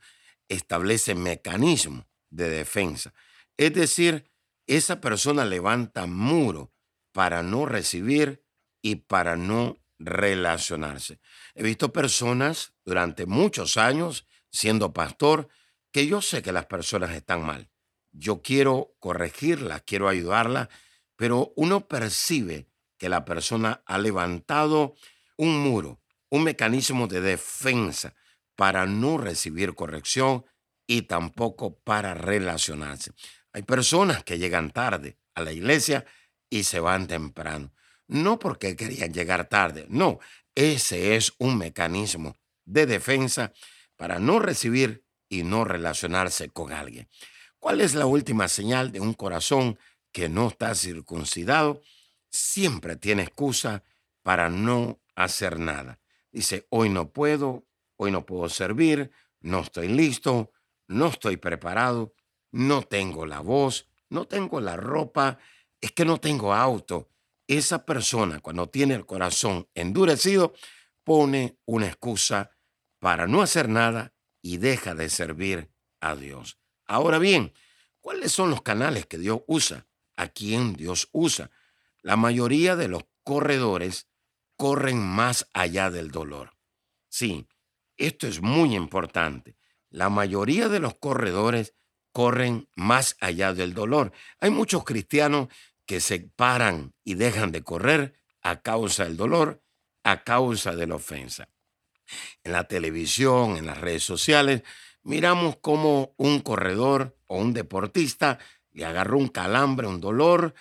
Establece 0.50 1.16
mecanismos 1.16 2.06
de 2.30 2.50
defensa. 2.50 3.14
Es 3.58 3.74
decir, 3.74 4.32
esa 4.68 5.00
persona 5.00 5.46
levanta 5.46 6.08
muro 6.08 6.74
para 7.12 7.44
no 7.44 7.66
recibir 7.66 8.44
y 8.82 8.96
para 8.96 9.38
no 9.38 9.78
relacionarse. 10.00 11.20
He 11.54 11.64
visto 11.64 11.94
personas 11.94 12.75
durante 12.86 13.26
muchos 13.26 13.78
años 13.78 14.26
siendo 14.52 14.94
pastor 14.94 15.50
que 15.92 16.08
yo 16.08 16.22
sé 16.22 16.42
que 16.42 16.52
las 16.52 16.68
personas 16.68 17.12
están 17.12 17.44
mal. 17.44 17.70
Yo 18.12 18.42
quiero 18.42 18.96
corregirlas, 19.00 19.84
quiero 19.86 20.08
ayudarlas, 20.08 20.70
pero 21.16 21.52
uno 21.56 21.88
percibe 21.88 22.68
que 22.98 23.10
la 23.10 23.26
persona 23.26 23.84
ha 23.86 23.98
levantado 23.98 24.96
un 25.38 25.60
muro, 25.60 26.02
un 26.30 26.44
mecanismo 26.44 27.08
de 27.08 27.22
defensa 27.22 28.16
para 28.56 28.86
no 28.86 29.18
recibir 29.18 29.76
corrección 29.76 30.46
y 30.88 31.04
tampoco 31.04 31.80
para 31.80 32.14
relacionarse. 32.14 33.12
Hay 33.52 33.64
personas 33.64 34.24
que 34.24 34.38
llegan 34.38 34.72
tarde 34.72 35.18
a 35.34 35.42
la 35.42 35.52
iglesia 35.52 36.06
y 36.50 36.64
se 36.64 36.80
van 36.80 37.08
temprano. 37.08 37.74
No 38.08 38.38
porque 38.40 38.76
querían 38.76 39.14
llegar 39.14 39.50
tarde, 39.50 39.88
no, 39.90 40.20
ese 40.54 41.16
es 41.16 41.34
un 41.40 41.58
mecanismo 41.58 42.38
de 42.66 42.86
defensa 42.86 43.54
para 43.96 44.20
no 44.20 44.40
recibir 44.40 45.06
y 45.30 45.44
no 45.44 45.64
relacionarse 45.64 46.50
con 46.50 46.72
alguien. 46.74 47.08
¿Cuál 47.60 47.82
es 47.82 47.96
la 47.96 48.06
última 48.06 48.48
señal 48.48 48.92
de 48.92 49.00
un 49.00 49.14
corazón 49.14 49.80
que 50.12 50.30
no 50.30 50.50
está 50.50 50.76
circuncidado? 50.76 51.82
Siempre 52.30 52.96
tiene 52.96 53.24
excusa 53.24 53.84
para 54.22 54.50
no 54.50 55.00
hacer 55.16 55.60
nada. 55.60 56.00
Dice, 56.32 56.68
hoy 56.70 56.90
no 56.90 57.12
puedo, 57.12 57.66
hoy 57.96 58.12
no 58.12 58.26
puedo 58.26 58.50
servir, 58.50 59.12
no 59.40 59.62
estoy 59.62 59.88
listo, 59.88 60.52
no 60.88 61.08
estoy 61.08 61.38
preparado, 61.38 62.14
no 62.52 62.82
tengo 62.84 63.26
la 63.26 63.40
voz, 63.40 63.88
no 64.10 64.26
tengo 64.28 64.60
la 64.62 64.76
ropa, 64.76 65.40
es 65.82 65.92
que 65.92 66.06
no 66.06 66.20
tengo 66.20 66.54
auto. 66.54 67.10
Esa 67.48 67.86
persona 67.86 68.40
cuando 68.40 68.70
tiene 68.70 68.96
el 68.96 69.06
corazón 69.06 69.68
endurecido 69.76 70.54
pone 71.04 71.58
una 71.66 71.88
excusa 71.88 72.55
para 73.06 73.28
no 73.28 73.44
hacer 73.44 73.70
nada 73.70 74.16
y 74.42 74.58
deja 74.58 74.96
de 74.96 75.10
servir 75.10 75.70
a 76.00 76.16
Dios. 76.16 76.58
Ahora 76.88 77.20
bien, 77.20 77.54
¿cuáles 78.02 78.32
son 78.32 78.50
los 78.50 78.64
canales 78.64 79.06
que 79.06 79.20
Dios 79.20 79.42
usa? 79.46 79.86
¿A 80.16 80.30
quién 80.30 80.74
Dios 80.74 81.10
usa? 81.12 81.52
La 82.02 82.16
mayoría 82.16 82.76
de 82.76 82.88
los 82.88 83.04
corredores 83.24 84.08
corren 84.58 84.98
más 84.98 85.48
allá 85.54 85.92
del 85.92 86.10
dolor. 86.10 86.58
Sí, 87.08 87.48
esto 87.96 88.26
es 88.26 88.42
muy 88.42 88.76
importante. 88.76 89.56
La 89.92 90.10
mayoría 90.10 90.68
de 90.68 90.80
los 90.80 90.96
corredores 90.96 91.76
corren 92.12 92.68
más 92.74 93.18
allá 93.20 93.54
del 93.54 93.76
dolor. 93.76 94.14
Hay 94.40 94.50
muchos 94.50 94.84
cristianos 94.84 95.50
que 95.86 96.00
se 96.00 96.22
paran 96.22 96.96
y 97.04 97.14
dejan 97.14 97.52
de 97.52 97.62
correr 97.62 98.20
a 98.42 98.64
causa 98.64 99.04
del 99.04 99.16
dolor, 99.16 99.62
a 100.04 100.24
causa 100.24 100.76
de 100.76 100.88
la 100.88 100.96
ofensa. 100.96 101.50
En 102.44 102.52
la 102.52 102.66
televisión, 102.66 103.58
en 103.58 103.66
las 103.66 103.80
redes 103.80 104.04
sociales, 104.04 104.64
miramos 105.04 105.58
cómo 105.62 106.14
un 106.18 106.40
corredor 106.40 107.18
o 107.28 107.38
un 107.38 107.54
deportista 107.54 108.40
le 108.72 108.86
agarró 108.86 109.18
un 109.18 109.30
calambre, 109.30 109.88
un 109.88 110.02
dolor, 110.02 110.54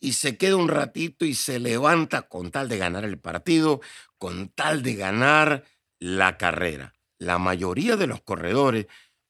y 0.00 0.14
se 0.14 0.36
queda 0.36 0.56
un 0.56 0.68
ratito 0.68 1.24
y 1.24 1.34
se 1.34 1.60
levanta 1.60 2.22
con 2.22 2.50
tal 2.50 2.68
de 2.68 2.76
ganar 2.76 3.04
el 3.04 3.18
partido, 3.18 3.80
con 4.18 4.48
tal 4.48 4.82
de 4.82 4.96
ganar 4.96 5.64
la 6.00 6.36
carrera. 6.38 6.92
La 7.18 7.38
mayoría 7.38 7.96
de 7.96 8.08
los 8.08 8.20
corredores 8.20 8.86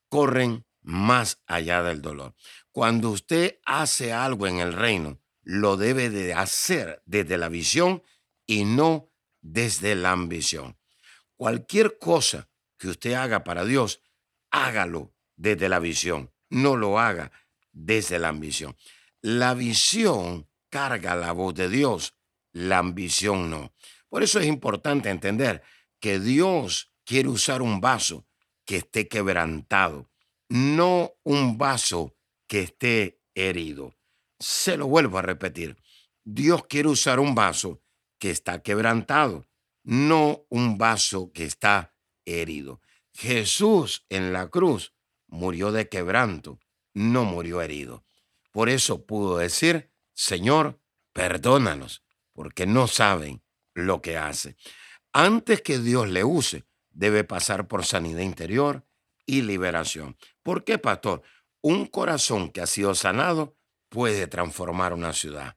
corren 0.09 0.65
más 0.81 1.43
allá 1.47 1.83
del 1.83 2.01
dolor. 2.01 2.35
Cuando 2.71 3.11
usted 3.11 3.59
hace 3.67 4.15
algo 4.15 4.47
en 4.47 4.61
el 4.61 4.73
reino, 4.73 5.21
lo 5.43 5.77
debe 5.77 6.09
de 6.09 6.33
hacer 6.33 7.03
desde 7.05 7.37
la 7.37 7.49
visión 7.49 8.03
y 8.47 8.65
no 8.65 9.11
desde 9.43 9.95
la 9.95 10.13
ambición. 10.13 10.79
Cualquier 11.37 11.99
cosa 11.99 12.49
que 12.79 12.89
usted 12.89 13.15
haga 13.15 13.45
para 13.45 13.65
Dios, 13.65 14.01
hágalo 14.51 15.15
desde 15.37 15.69
la 15.69 15.79
visión, 15.79 16.33
no 16.51 16.77
lo 16.77 16.99
haga 16.99 17.33
desde 17.73 18.19
la 18.19 18.29
ambición. 18.29 18.77
La 19.21 19.55
visión 19.55 20.49
carga 20.69 21.15
la 21.15 21.33
voz 21.33 21.55
de 21.55 21.69
Dios, 21.69 22.15
la 22.53 22.79
ambición 22.79 23.51
no. 23.51 23.75
Por 24.09 24.23
eso 24.23 24.41
es 24.41 24.47
importante 24.47 25.11
entender 25.11 25.63
que 26.01 26.19
Dios 26.19 26.93
quiere 27.05 27.29
usar 27.29 27.63
un 27.63 27.81
vaso 27.81 28.27
que 28.65 28.77
esté 28.79 29.09
quebrantado, 29.09 30.11
no 30.49 31.15
un 31.23 31.59
vaso 31.59 32.17
que 32.47 32.61
esté 32.61 33.21
herido. 33.35 33.95
Se 34.39 34.77
lo 34.77 34.87
vuelvo 34.87 35.19
a 35.19 35.23
repetir. 35.23 35.77
Dios 36.25 36.67
quiere 36.67 36.89
usar 36.89 37.21
un 37.21 37.35
vaso 37.35 37.83
que 38.19 38.31
está 38.31 38.63
quebrantado, 38.63 39.47
no 39.85 40.45
un 40.49 40.79
vaso 40.79 41.33
que 41.33 41.45
está 41.45 41.95
herido. 42.25 42.81
Jesús 43.13 44.07
en 44.09 44.33
la 44.33 44.49
cruz 44.49 44.95
murió 45.27 45.73
de 45.73 45.89
quebranto, 45.89 46.59
no 46.95 47.25
murió 47.25 47.63
herido. 47.63 48.05
Por 48.51 48.69
eso 48.69 49.07
pudo 49.07 49.39
decir, 49.39 49.91
Señor, 50.15 50.81
perdónanos, 51.13 52.05
porque 52.33 52.67
no 52.67 52.87
saben 52.87 53.43
lo 53.75 54.03
que 54.03 54.17
hace. 54.17 54.57
Antes 55.13 55.63
que 55.63 55.79
Dios 55.79 56.09
le 56.09 56.25
use, 56.25 56.65
debe 56.91 57.25
pasar 57.25 57.69
por 57.69 57.85
sanidad 57.85 58.21
interior 58.21 58.87
y 59.27 59.43
liberación. 59.43 60.17
¿Por 60.43 60.65
qué, 60.65 60.79
pastor? 60.79 61.23
Un 61.61 61.87
corazón 61.87 62.51
que 62.51 62.61
ha 62.61 62.67
sido 62.67 62.95
sanado 62.95 63.57
puede 63.89 64.27
transformar 64.27 64.93
una 64.93 65.13
ciudad. 65.13 65.57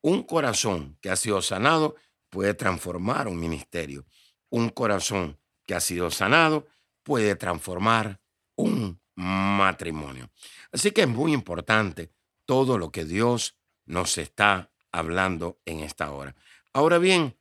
Un 0.00 0.22
corazón 0.22 0.98
que 1.00 1.10
ha 1.10 1.16
sido 1.16 1.42
sanado 1.42 1.96
puede 2.30 2.54
transformar 2.54 3.28
un 3.28 3.38
ministerio. 3.38 4.06
Un 4.50 4.68
corazón 4.70 5.38
que 5.66 5.74
ha 5.74 5.80
sido 5.80 6.10
sanado 6.10 6.66
puede 7.02 7.36
transformar 7.36 8.20
un 8.56 9.00
matrimonio. 9.14 10.30
Así 10.72 10.90
que 10.90 11.02
es 11.02 11.08
muy 11.08 11.32
importante 11.32 12.12
todo 12.44 12.78
lo 12.78 12.90
que 12.90 13.04
Dios 13.04 13.56
nos 13.84 14.18
está 14.18 14.70
hablando 14.92 15.60
en 15.64 15.80
esta 15.80 16.10
hora. 16.10 16.34
Ahora 16.72 16.98
bien, 16.98 17.36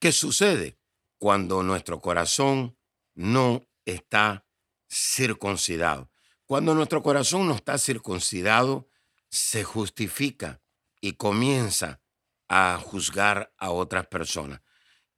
¿qué 0.00 0.12
sucede 0.12 0.78
cuando 1.18 1.62
nuestro 1.62 2.00
corazón 2.00 2.76
no 3.14 3.66
está 3.84 4.46
circuncidado? 4.90 6.10
Cuando 6.46 6.74
nuestro 6.74 7.02
corazón 7.02 7.46
no 7.46 7.54
está 7.54 7.76
circuncidado, 7.78 8.88
se 9.30 9.64
justifica 9.64 10.62
y 11.00 11.12
comienza 11.12 12.00
a 12.48 12.78
juzgar 12.82 13.52
a 13.58 13.70
otras 13.70 14.06
personas. 14.06 14.60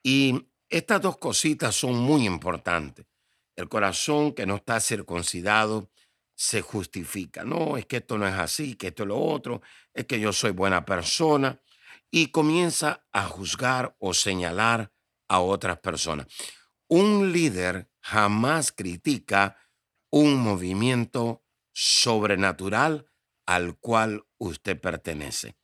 Y 0.03 0.47
estas 0.69 1.01
dos 1.01 1.19
cositas 1.19 1.75
son 1.75 1.99
muy 1.99 2.27
importantes. 2.27 3.07
El 3.57 3.69
corazón 3.69 4.33
que 4.33 4.47
no 4.47 4.57
está 4.57 4.81
circuncidado 4.81 5.91
se 6.35 6.63
justifica. 6.63 7.45
No, 7.45 7.77
es 7.77 7.87
que 7.87 7.99
esto 7.99 8.17
no 8.17 8.27
es 8.27 8.35
así, 8.35 8.75
que 8.75 8.89
esto 8.89 9.03
es 9.03 9.09
lo 9.09 9.19
otro, 9.19 9.61
es 9.93 10.07
que 10.07 10.19
yo 10.19 10.33
soy 10.33 10.53
buena 10.53 10.85
persona. 10.85 11.61
Y 12.11 12.29
comienza 12.29 13.07
a 13.13 13.25
juzgar 13.27 13.95
o 14.01 14.15
señalar 14.15 14.93
a 15.29 15.41
otras 15.41 15.79
personas. 15.79 16.27
Un 16.89 17.33
líder 17.33 17.91
jamás 18.01 18.73
critica 18.73 19.57
un 20.11 20.41
movimiento 20.41 21.45
sobrenatural 21.73 23.07
al 23.47 23.79
cual 23.79 24.25
usted 24.39 24.81
pertenece. 24.81 25.57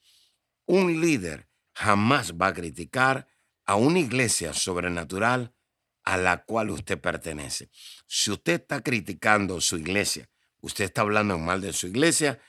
Un 0.66 1.00
líder 1.00 1.45
jamás 1.76 2.32
va 2.32 2.48
a 2.48 2.54
criticar 2.54 3.28
a 3.66 3.76
una 3.76 3.98
iglesia 3.98 4.54
sobrenatural 4.54 5.52
a 6.04 6.16
la 6.16 6.44
cual 6.44 6.70
usted 6.70 6.98
pertenece. 6.98 7.68
Si 8.06 8.30
usted 8.30 8.62
está 8.62 8.82
criticando 8.82 9.60
su 9.60 9.76
iglesia, 9.76 10.30
usted 10.62 10.86
está 10.86 11.02
hablando 11.02 11.38
mal 11.38 11.60
de 11.60 11.74
su 11.74 11.86
iglesia, 11.86 12.40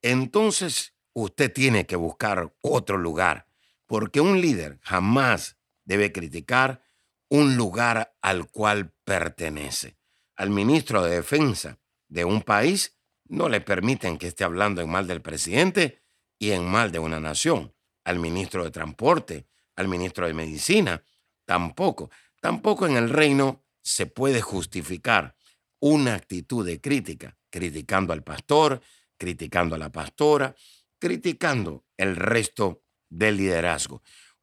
entonces 0.00 0.94
usted 1.12 1.52
tiene 1.52 1.86
que 1.86 1.96
buscar 1.96 2.54
otro 2.60 2.98
lugar, 2.98 3.48
porque 3.86 4.20
un 4.20 4.40
líder 4.40 4.78
jamás 4.82 5.56
debe 5.84 6.12
criticar 6.12 6.84
un 7.28 7.56
lugar 7.56 8.16
al 8.22 8.48
cual 8.48 8.94
pertenece. 9.04 9.98
Al 10.36 10.50
ministro 10.50 11.02
de 11.02 11.16
Defensa 11.16 11.80
de 12.06 12.24
un 12.24 12.42
país 12.42 12.96
no 13.24 13.48
le 13.48 13.60
permiten 13.60 14.18
que 14.18 14.28
esté 14.28 14.44
hablando 14.44 14.82
en 14.82 14.88
mal 14.88 15.08
del 15.08 15.20
presidente 15.20 16.00
y 16.38 16.52
en 16.52 16.64
mal 16.64 16.92
de 16.92 17.00
una 17.00 17.18
nación. 17.18 17.74
Al 18.08 18.18
ministro 18.18 18.64
de 18.64 18.70
Transporte, 18.70 19.46
al 19.76 19.86
ministro 19.86 20.26
de 20.26 20.32
Medicina, 20.32 21.04
tampoco. 21.44 22.10
Tampoco 22.40 22.86
en 22.86 22.96
el 22.96 23.10
reino 23.10 23.66
se 23.82 24.06
puede 24.06 24.40
justificar 24.40 25.36
una 25.78 26.14
actitud 26.14 26.64
de 26.64 26.80
crítica, 26.80 27.36
criticando 27.50 28.14
al 28.14 28.24
pastor, 28.24 28.80
criticando 29.18 29.74
a 29.74 29.78
la 29.78 29.92
pastora, 29.92 30.54
criticando 30.98 31.84
el 31.98 32.16
resto 32.16 32.82
del 33.10 33.36
liderazgo. 33.36 34.02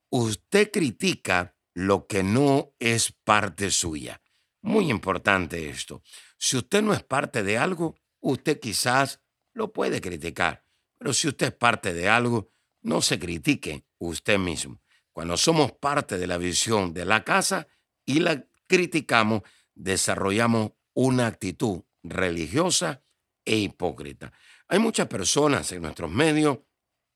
Usted 0.10 0.70
critica 0.72 1.56
lo 1.74 2.06
que 2.06 2.22
no 2.22 2.76
es 2.78 3.12
parte 3.24 3.72
suya. 3.72 4.22
Muy 4.62 4.92
importante 4.92 5.70
esto. 5.70 6.04
Si 6.38 6.56
usted 6.56 6.84
no 6.84 6.94
es 6.94 7.02
parte 7.02 7.42
de 7.42 7.58
algo, 7.58 7.96
usted 8.20 8.60
quizás 8.60 9.22
lo 9.54 9.74
puede 9.74 10.02
criticar. 10.02 10.64
Pero 11.00 11.14
si 11.14 11.28
usted 11.28 11.48
es 11.48 11.54
parte 11.54 11.94
de 11.94 12.08
algo, 12.10 12.52
no 12.86 13.02
se 13.02 13.20
critique 13.20 13.86
usted 13.98 14.38
mismo. 14.38 14.80
Cuando 15.12 15.38
somos 15.38 15.72
parte 15.74 16.18
de 16.18 16.28
la 16.28 16.38
visión 16.38 16.94
de 16.94 17.06
la 17.06 17.24
casa, 17.24 17.68
y 18.06 18.20
la 18.20 18.46
criticamos, 18.68 19.42
desarrollamos 19.74 20.72
una 20.94 21.28
actitud 21.28 21.82
religiosa 22.04 23.04
e 23.44 23.58
hipócrita. 23.58 24.32
Hay 24.68 24.80
muchas 24.80 25.08
personas 25.08 25.72
en 25.72 25.82
nuestros 25.82 26.12
medios 26.12 26.60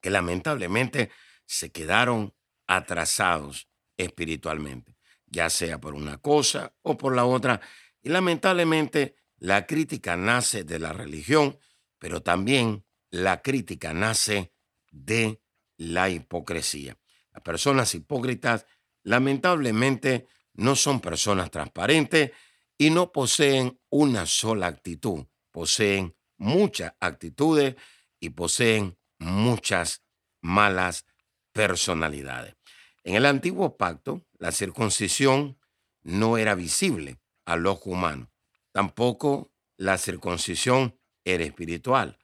que 0.01 0.09
lamentablemente 0.09 1.11
se 1.45 1.71
quedaron 1.71 2.33
atrasados 2.67 3.69
espiritualmente, 3.97 4.97
ya 5.25 5.49
sea 5.49 5.79
por 5.79 5.93
una 5.93 6.17
cosa 6.17 6.75
o 6.81 6.97
por 6.97 7.15
la 7.15 7.25
otra. 7.25 7.61
Y 8.01 8.09
lamentablemente 8.09 9.15
la 9.37 9.65
crítica 9.65 10.15
nace 10.15 10.63
de 10.63 10.79
la 10.79 10.93
religión, 10.93 11.57
pero 11.97 12.21
también 12.21 12.85
la 13.11 13.41
crítica 13.41 13.93
nace 13.93 14.53
de 14.91 15.41
la 15.79 16.09
hipocresía. 16.09 16.97
Las 17.31 17.41
personas 17.41 17.95
hipócritas 17.95 18.65
lamentablemente 19.03 20.27
no 20.53 20.75
son 20.75 20.99
personas 20.99 21.49
transparentes 21.49 22.31
y 22.77 22.91
no 22.91 23.11
poseen 23.11 23.79
una 23.89 24.25
sola 24.25 24.67
actitud, 24.67 25.25
poseen 25.51 26.15
muchas 26.37 26.93
actitudes 26.99 27.75
y 28.19 28.29
poseen 28.31 28.97
muchas 29.19 30.03
malas 30.41 31.05
personalidades. 31.53 32.55
En 33.03 33.15
el 33.15 33.25
antiguo 33.25 33.77
pacto, 33.77 34.25
la 34.37 34.51
circuncisión 34.51 35.57
no 36.03 36.37
era 36.37 36.55
visible 36.55 37.19
al 37.45 37.65
ojo 37.65 37.91
humano, 37.91 38.31
tampoco 38.71 39.51
la 39.77 39.97
circuncisión 39.97 40.99
era 41.23 41.45
espiritual. 41.45 42.17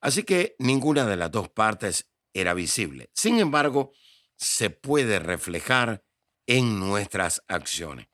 Así 0.00 0.22
que 0.22 0.56
ninguna 0.58 1.06
de 1.06 1.16
las 1.16 1.30
dos 1.30 1.50
partes 1.50 2.10
era 2.34 2.52
visible. 2.52 3.10
Sin 3.14 3.38
embargo, 3.38 3.92
se 4.36 4.68
puede 4.70 5.18
reflejar 5.18 6.04
en 6.46 6.78
nuestras 6.78 7.42
acciones. 7.48 8.08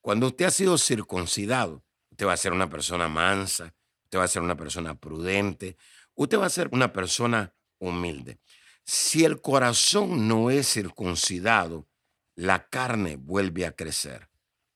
Cuando 0.00 0.28
usted 0.28 0.44
ha 0.44 0.50
sido 0.50 0.78
circuncidado, 0.78 1.84
usted 2.10 2.26
va 2.26 2.34
a 2.34 2.36
ser 2.36 2.52
una 2.52 2.68
persona 2.68 3.08
mansa, 3.08 3.74
usted 4.04 4.18
va 4.18 4.24
a 4.24 4.28
ser 4.28 4.42
una 4.42 4.56
persona 4.56 4.94
prudente, 4.94 5.76
usted 6.14 6.38
va 6.38 6.46
a 6.46 6.50
ser 6.50 6.68
una 6.72 6.92
persona 6.92 7.54
humilde. 7.78 8.38
Si 8.84 9.24
el 9.24 9.40
corazón 9.40 10.28
no 10.28 10.50
es 10.50 10.72
circuncidado, 10.72 11.88
la 12.34 12.68
carne 12.68 13.16
vuelve 13.16 13.66
a 13.66 13.74
crecer. 13.74 14.28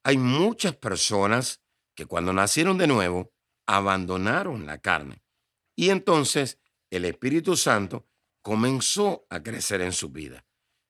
Hay 0.04 0.18
muchas 0.18 0.76
personas 0.76 1.60
que 1.94 2.06
cuando 2.06 2.32
nacieron 2.32 2.78
de 2.78 2.86
nuevo 2.86 3.32
abandonaron 3.66 4.66
la 4.66 4.78
carne. 4.78 5.22
Y 5.74 5.90
entonces 5.90 6.58
el 6.90 7.04
Espíritu 7.04 7.56
Santo 7.56 8.06
comenzó 8.46 9.26
a 9.28 9.42
crecer 9.42 9.80
en 9.80 9.90
su 9.90 10.10
vida. 10.10 10.46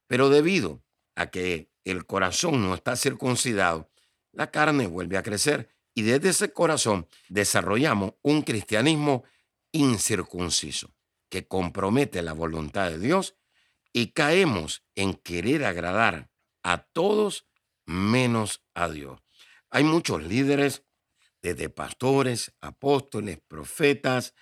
Pero 0.07 0.29
debido 0.29 0.85
a 1.15 1.31
que 1.31 1.71
el 1.85 2.05
corazón 2.05 2.61
no 2.61 2.75
está 2.75 2.97
circuncidado, 2.97 3.91
la 4.31 4.51
carne 4.51 4.87
vuelve 4.87 5.17
a 5.17 5.23
crecer 5.23 5.75
y 5.95 6.03
desde 6.03 6.29
ese 6.29 6.53
corazón 6.53 7.09
desarrollamos 7.31 8.13
un 8.21 8.43
cristianismo 8.43 9.25
incircunciso 9.73 10.95
que 11.31 11.49
compromete 11.49 12.21
la 12.21 12.35
voluntad 12.35 12.91
de 12.91 12.99
Dios 12.99 13.37
y 13.91 14.09
caemos 14.09 14.85
en 14.95 15.15
querer 15.15 15.65
agradar 15.65 16.31
a 16.63 16.83
todos 16.83 17.47
menos 17.87 18.67
a 18.75 18.91
Dios. 18.91 19.19
Hay 19.71 19.83
muchos 19.83 20.23
líderes, 20.23 20.83
desde 21.41 21.71
pastores, 21.71 22.55
apóstoles, 22.61 23.41
profetas, 23.49 24.35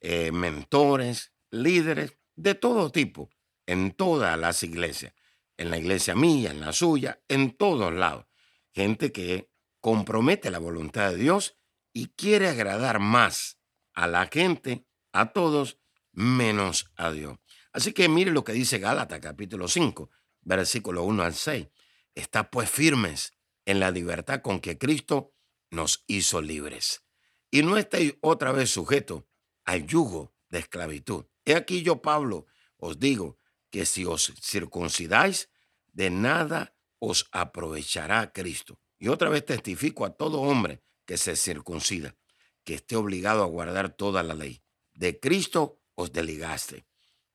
eh, 0.00 0.30
mentores, 0.30 1.32
líderes 1.50 2.19
de 2.42 2.54
todo 2.54 2.90
tipo, 2.90 3.30
en 3.66 3.92
todas 3.92 4.38
las 4.38 4.62
iglesias, 4.62 5.12
en 5.58 5.70
la 5.70 5.76
iglesia 5.76 6.14
mía, 6.14 6.50
en 6.50 6.60
la 6.60 6.72
suya, 6.72 7.20
en 7.28 7.56
todos 7.56 7.92
lados. 7.92 8.26
Gente 8.72 9.12
que 9.12 9.50
compromete 9.80 10.50
la 10.50 10.58
voluntad 10.58 11.10
de 11.10 11.16
Dios 11.16 11.58
y 11.92 12.08
quiere 12.08 12.48
agradar 12.48 12.98
más 12.98 13.58
a 13.92 14.06
la 14.06 14.26
gente, 14.26 14.86
a 15.12 15.32
todos, 15.32 15.78
menos 16.12 16.90
a 16.96 17.10
Dios. 17.10 17.38
Así 17.72 17.92
que 17.92 18.08
mire 18.08 18.30
lo 18.30 18.42
que 18.42 18.52
dice 18.52 18.78
Gálatas 18.78 19.20
capítulo 19.20 19.68
5, 19.68 20.08
versículo 20.40 21.04
1 21.04 21.22
al 21.22 21.34
6. 21.34 21.68
Está 22.14 22.50
pues 22.50 22.70
firmes 22.70 23.34
en 23.66 23.80
la 23.80 23.90
libertad 23.90 24.40
con 24.40 24.60
que 24.60 24.78
Cristo 24.78 25.34
nos 25.70 26.04
hizo 26.06 26.40
libres. 26.40 27.04
Y 27.50 27.62
no 27.62 27.76
estéis 27.76 28.14
otra 28.22 28.52
vez 28.52 28.70
sujetos 28.70 29.24
al 29.64 29.86
yugo 29.86 30.34
de 30.48 30.60
esclavitud. 30.60 31.26
He 31.44 31.54
aquí 31.54 31.82
yo, 31.82 32.02
Pablo, 32.02 32.46
os 32.76 32.98
digo 32.98 33.38
que 33.70 33.86
si 33.86 34.04
os 34.04 34.32
circuncidáis, 34.40 35.48
de 35.92 36.10
nada 36.10 36.74
os 36.98 37.28
aprovechará 37.32 38.32
Cristo. 38.32 38.80
Y 38.98 39.08
otra 39.08 39.30
vez 39.30 39.44
testifico 39.44 40.04
a 40.04 40.10
todo 40.10 40.40
hombre 40.40 40.82
que 41.06 41.16
se 41.16 41.36
circuncida, 41.36 42.16
que 42.64 42.74
esté 42.74 42.96
obligado 42.96 43.42
a 43.42 43.46
guardar 43.46 43.90
toda 43.96 44.22
la 44.22 44.34
ley. 44.34 44.62
De 44.92 45.18
Cristo 45.18 45.80
os 45.94 46.12
desligaste. 46.12 46.86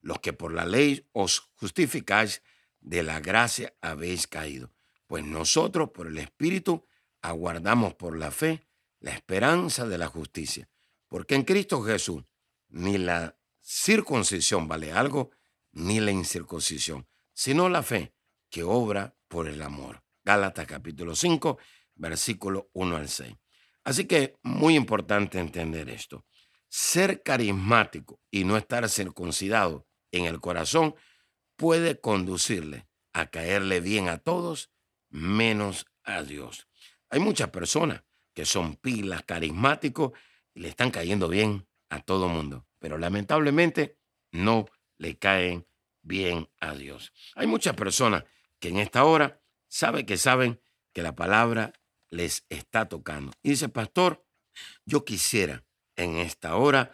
Los 0.02 0.20
que 0.20 0.34
por 0.34 0.54
la 0.54 0.66
ley 0.66 1.10
os 1.14 1.52
justificáis, 1.56 2.44
de 2.80 3.02
la 3.02 3.20
gracia 3.20 3.74
habéis 3.82 4.28
caído. 4.28 4.72
Pues 5.08 5.26
nosotros 5.26 5.90
por 5.90 6.08
el 6.08 6.20
Espíritu 6.20 6.86
aguardamos 7.22 7.96
por 7.96 8.16
la 8.18 8.32
fe 8.32 8.68
la 9.00 9.12
esperanza 9.12 9.88
de 9.88 9.98
la 9.98 10.08
justicia. 10.08 10.70
Porque 11.08 11.36
en 11.36 11.44
Cristo 11.44 11.82
Jesús 11.82 12.24
ni 12.70 12.98
la 12.98 13.38
circuncisión 13.66 14.68
vale 14.68 14.92
algo, 14.92 15.32
ni 15.72 16.00
la 16.00 16.12
incircuncisión, 16.12 17.08
sino 17.34 17.68
la 17.68 17.82
fe 17.82 18.14
que 18.50 18.64
obra 18.64 19.18
por 19.28 19.48
el 19.48 19.62
amor. 19.62 20.04
Gálatas 20.24 20.68
capítulo 20.68 21.16
5, 21.16 21.58
versículo 21.96 22.70
1 22.74 22.96
al 22.96 23.10
6. 23.10 23.36
Así 23.84 24.06
que 24.06 24.36
muy 24.44 24.76
importante 24.76 25.40
entender 25.40 25.90
esto. 25.90 26.26
Ser 26.68 27.24
carismático 27.24 28.22
y 28.30 28.44
no 28.44 28.56
estar 28.56 28.88
circuncidado 28.88 29.88
en 30.12 30.26
el 30.26 30.40
corazón 30.40 30.96
puede 31.56 32.00
conducirle 32.00 32.88
a 33.14 33.28
caerle 33.28 33.80
bien 33.80 34.10
a 34.10 34.20
todos 34.20 34.70
menos 35.10 35.88
a 36.04 36.22
Dios. 36.22 36.68
Hay 37.10 37.20
muchas 37.20 37.50
personas 37.50 38.04
que 38.34 38.46
son 38.46 38.76
pilas, 38.76 39.24
carismáticos 39.24 40.12
y 40.54 40.62
le 40.62 40.70
están 40.70 40.92
cayendo 40.92 41.28
bien 41.30 41.68
a 41.90 42.02
todo 42.02 42.28
mundo, 42.28 42.68
pero 42.86 43.00
lamentablemente 43.00 43.98
no 44.32 44.68
le 45.00 45.18
caen 45.18 45.66
bien 46.04 46.52
a 46.60 46.76
Dios. 46.76 47.14
Hay 47.34 47.48
muchas 47.48 47.74
personas 47.74 48.26
que 48.60 48.70
en 48.70 48.78
esta 48.78 49.06
hora 49.06 49.42
saben 49.68 50.06
que 50.06 50.18
saben 50.18 50.62
que 50.94 51.02
la 51.02 51.16
palabra 51.16 51.74
les 52.12 52.46
está 52.48 52.88
tocando. 52.88 53.32
Y 53.42 53.50
dice, 53.50 53.70
pastor, 53.70 54.24
yo 54.86 55.04
quisiera 55.04 55.66
en 55.96 56.18
esta 56.18 56.58
hora 56.58 56.92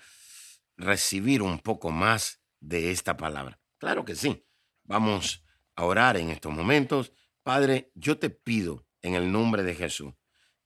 recibir 0.77 1.41
un 1.41 1.59
poco 1.59 1.91
más 1.91 2.39
de 2.61 2.91
esta 2.91 3.17
palabra. 3.17 3.59
Claro 3.77 4.05
que 4.05 4.15
sí. 4.15 4.45
Vamos 4.85 5.43
a 5.75 5.83
orar 5.83 6.15
en 6.15 6.29
estos 6.29 6.53
momentos. 6.53 7.11
Padre, 7.43 7.91
yo 7.95 8.17
te 8.17 8.29
pido 8.29 8.87
en 9.01 9.15
el 9.15 9.29
nombre 9.29 9.61
de 9.63 9.75
Jesús 9.75 10.13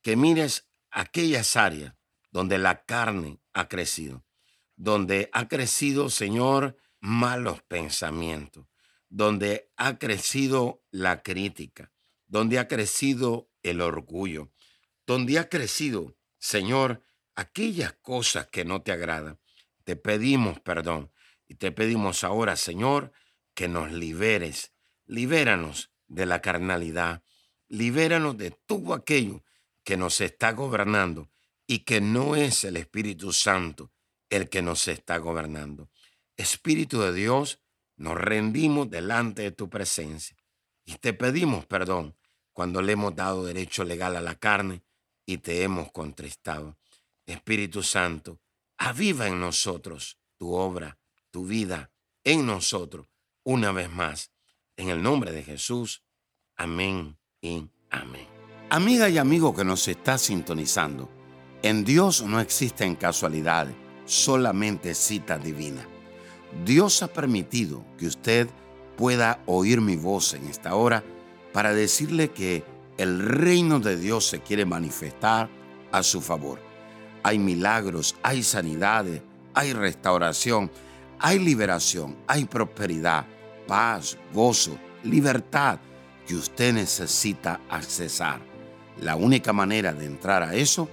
que 0.04 0.16
mires 0.16 0.70
aquellas 0.92 1.56
áreas 1.56 1.96
donde 2.30 2.60
la 2.60 2.86
carne 2.86 3.40
ha 3.54 3.68
crecido, 3.68 4.24
donde 4.76 5.30
ha 5.34 5.48
crecido, 5.48 6.10
Señor, 6.10 6.78
malos 7.00 7.62
pensamientos, 7.64 8.66
donde 9.10 9.72
ha 9.78 9.98
crecido 9.98 10.84
la 10.92 11.22
crítica, 11.22 11.92
donde 12.28 12.60
ha 12.60 12.68
crecido 12.68 13.50
el 13.64 13.82
orgullo, 13.82 14.52
donde 15.06 15.40
ha 15.40 15.50
crecido, 15.50 16.16
Señor, 16.40 17.04
aquellas 17.36 17.94
cosas 17.94 18.48
que 18.48 18.66
no 18.66 18.82
te 18.82 18.92
agradan. 18.92 19.40
Te 19.84 19.96
pedimos 19.96 20.60
perdón 20.60 21.12
y 21.48 21.56
te 21.56 21.72
pedimos 21.72 22.24
ahora, 22.24 22.56
Señor, 22.56 23.12
que 23.54 23.68
nos 23.68 23.92
liberes. 23.92 24.74
Libéranos 25.06 25.92
de 26.08 26.26
la 26.26 26.42
carnalidad. 26.42 27.24
Libéranos 27.68 28.38
de 28.38 28.52
todo 28.52 28.94
aquello 28.94 29.44
que 29.84 29.98
nos 29.98 30.22
está 30.22 30.52
gobernando 30.54 31.30
y 31.68 31.80
que 31.80 32.02
no 32.02 32.36
es 32.36 32.64
el 32.64 32.78
Espíritu 32.78 33.32
Santo 33.32 33.92
el 34.30 34.50
que 34.50 34.62
nos 34.62 34.88
está 34.88 35.18
gobernando. 35.18 35.90
Espíritu 36.38 37.02
de 37.02 37.14
Dios, 37.14 37.62
nos 37.98 38.16
rendimos 38.16 38.90
delante 38.90 39.44
de 39.44 39.52
tu 39.52 39.70
presencia 39.70 40.36
y 40.84 40.96
te 40.96 41.14
pedimos 41.14 41.66
perdón 41.66 42.16
cuando 42.54 42.82
le 42.82 42.94
hemos 42.94 43.16
dado 43.16 43.46
derecho 43.46 43.84
legal 43.84 44.16
a 44.16 44.22
la 44.22 44.36
carne 44.36 44.84
y 45.26 45.38
te 45.40 45.64
hemos 45.64 45.92
contristado. 45.92 46.78
Espíritu 47.26 47.84
Santo, 47.84 48.40
aviva 48.78 49.28
en 49.28 49.40
nosotros 49.40 50.20
tu 50.38 50.54
obra, 50.54 50.98
tu 51.32 51.46
vida, 51.46 51.92
en 52.24 52.46
nosotros, 52.46 53.08
una 53.44 53.72
vez 53.72 53.90
más. 53.90 54.32
En 54.78 54.90
el 54.90 55.02
nombre 55.02 55.32
de 55.32 55.44
Jesús. 55.44 56.04
Amén 56.56 57.18
y 57.42 57.70
amén. 57.90 58.28
Amiga 58.70 59.10
y 59.10 59.18
amigo 59.18 59.56
que 59.56 59.64
nos 59.64 59.88
está 59.88 60.18
sintonizando, 60.18 61.10
en 61.62 61.86
Dios 61.86 62.24
no 62.24 62.40
existen 62.40 62.96
casualidades, 62.96 63.76
solamente 64.06 64.94
cita 64.94 65.38
divina. 65.38 65.86
Dios 66.64 67.04
ha 67.04 67.08
permitido 67.08 67.84
que 67.98 68.08
usted 68.08 68.48
pueda 68.98 69.42
oír 69.46 69.82
mi 69.82 69.96
voz 69.96 70.34
en 70.34 70.48
esta 70.48 70.76
hora 70.76 71.04
para 71.52 71.74
decirle 71.74 72.32
que 72.32 72.64
el 72.98 73.20
reino 73.20 73.80
de 73.80 73.98
Dios 73.98 74.26
se 74.26 74.40
quiere 74.40 74.66
manifestar 74.66 75.50
a 75.92 76.04
su 76.04 76.22
favor. 76.22 76.60
Hay 77.24 77.40
milagros, 77.40 78.16
hay 78.24 78.44
sanidades, 78.44 79.22
hay 79.54 79.74
restauración, 79.74 80.72
hay 81.20 81.40
liberación, 81.40 82.16
hay 82.28 82.46
prosperidad, 82.46 83.26
paz, 83.68 84.18
gozo, 84.34 84.78
libertad 85.04 85.80
que 86.28 86.36
usted 86.36 86.74
necesita 86.74 87.60
accesar. 87.70 88.40
La 89.02 89.16
única 89.16 89.54
manera 89.54 89.94
de 89.94 90.06
entrar 90.06 90.44
a 90.44 90.56
eso 90.56 90.90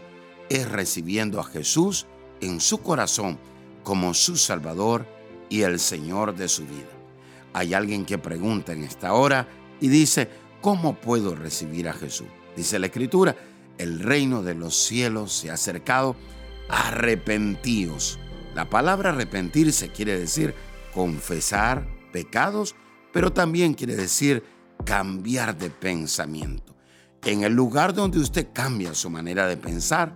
es 0.49 0.71
recibiendo 0.71 1.41
a 1.41 1.45
Jesús 1.45 2.07
en 2.43 2.61
su 2.61 2.79
corazón 2.79 3.39
como 3.83 4.13
su 4.13 4.37
Salvador 4.37 5.07
y 5.49 5.63
el 5.63 5.79
Señor 5.79 6.35
de 6.35 6.49
su 6.49 6.63
vida. 6.63 6.91
Hay 7.55 7.73
alguien 7.73 8.05
que 8.05 8.19
pregunta 8.19 8.73
en 8.73 8.85
esta 8.85 9.15
hora 9.15 9.49
y 9.81 9.89
dice, 9.89 10.29
¿cómo 10.61 10.95
puedo 10.95 11.35
recibir 11.35 11.89
a 11.89 11.93
Jesús? 11.93 12.27
Dice 12.57 12.79
la 12.79 12.87
Escritura, 12.87 13.37
el 13.79 14.01
reino 14.01 14.43
de 14.43 14.55
los 14.55 14.77
cielos 14.77 15.33
se 15.33 15.51
ha 15.51 15.55
acercado, 15.55 16.17
arrepentíos. 16.69 18.19
La 18.55 18.69
palabra 18.69 19.11
arrepentirse 19.11 19.89
quiere 19.89 20.19
decir 20.19 20.55
confesar 20.95 21.87
pecados, 22.13 22.75
pero 23.13 23.33
también 23.33 23.75
quiere 23.75 23.97
decir 23.97 24.45
cambiar 24.85 25.57
de 25.57 25.71
pensamiento. 25.71 26.75
En 27.25 27.45
el 27.45 27.53
lugar 27.53 27.95
donde 27.95 28.19
usted 28.19 28.49
cambia 28.53 28.95
su 28.95 29.09
manera 29.09 29.47
de 29.47 29.57
pensar, 29.57 30.15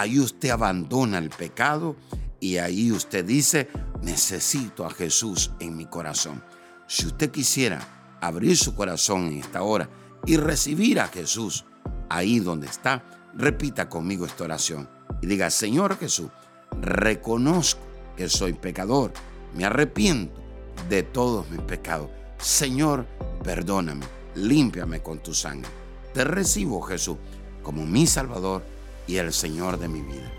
ahí 0.00 0.18
usted 0.18 0.50
abandona 0.50 1.18
el 1.18 1.30
pecado 1.30 1.94
y 2.40 2.56
ahí 2.56 2.90
usted 2.90 3.24
dice, 3.24 3.68
necesito 4.02 4.84
a 4.84 4.90
Jesús 4.90 5.52
en 5.60 5.76
mi 5.76 5.86
corazón. 5.86 6.42
Si 6.88 7.06
usted 7.06 7.30
quisiera 7.30 8.16
abrir 8.20 8.56
su 8.56 8.74
corazón 8.74 9.28
en 9.28 9.38
esta 9.38 9.62
hora 9.62 9.88
y 10.26 10.36
recibir 10.36 10.98
a 10.98 11.06
Jesús 11.06 11.64
ahí 12.10 12.40
donde 12.40 12.66
está, 12.66 13.04
repita 13.34 13.88
conmigo 13.88 14.26
esta 14.26 14.44
oración 14.44 14.90
y 15.22 15.28
diga, 15.28 15.48
Señor 15.48 15.96
Jesús, 15.96 16.28
reconozco 16.80 17.86
que 18.16 18.28
soy 18.28 18.52
pecador, 18.52 19.12
me 19.54 19.64
arrepiento 19.64 20.42
de 20.88 21.04
todos 21.04 21.48
mis 21.50 21.60
pecados. 21.60 22.10
Señor, 22.38 23.06
perdóname, 23.44 24.04
límpiame 24.34 25.00
con 25.04 25.22
tu 25.22 25.32
sangre. 25.32 25.70
Te 26.12 26.24
recibo, 26.24 26.82
Jesús, 26.82 27.16
como 27.62 27.86
mi 27.86 28.08
Salvador 28.08 28.73
y 29.06 29.16
el 29.16 29.32
Señor 29.32 29.78
de 29.78 29.88
mi 29.88 30.02
vida. 30.02 30.32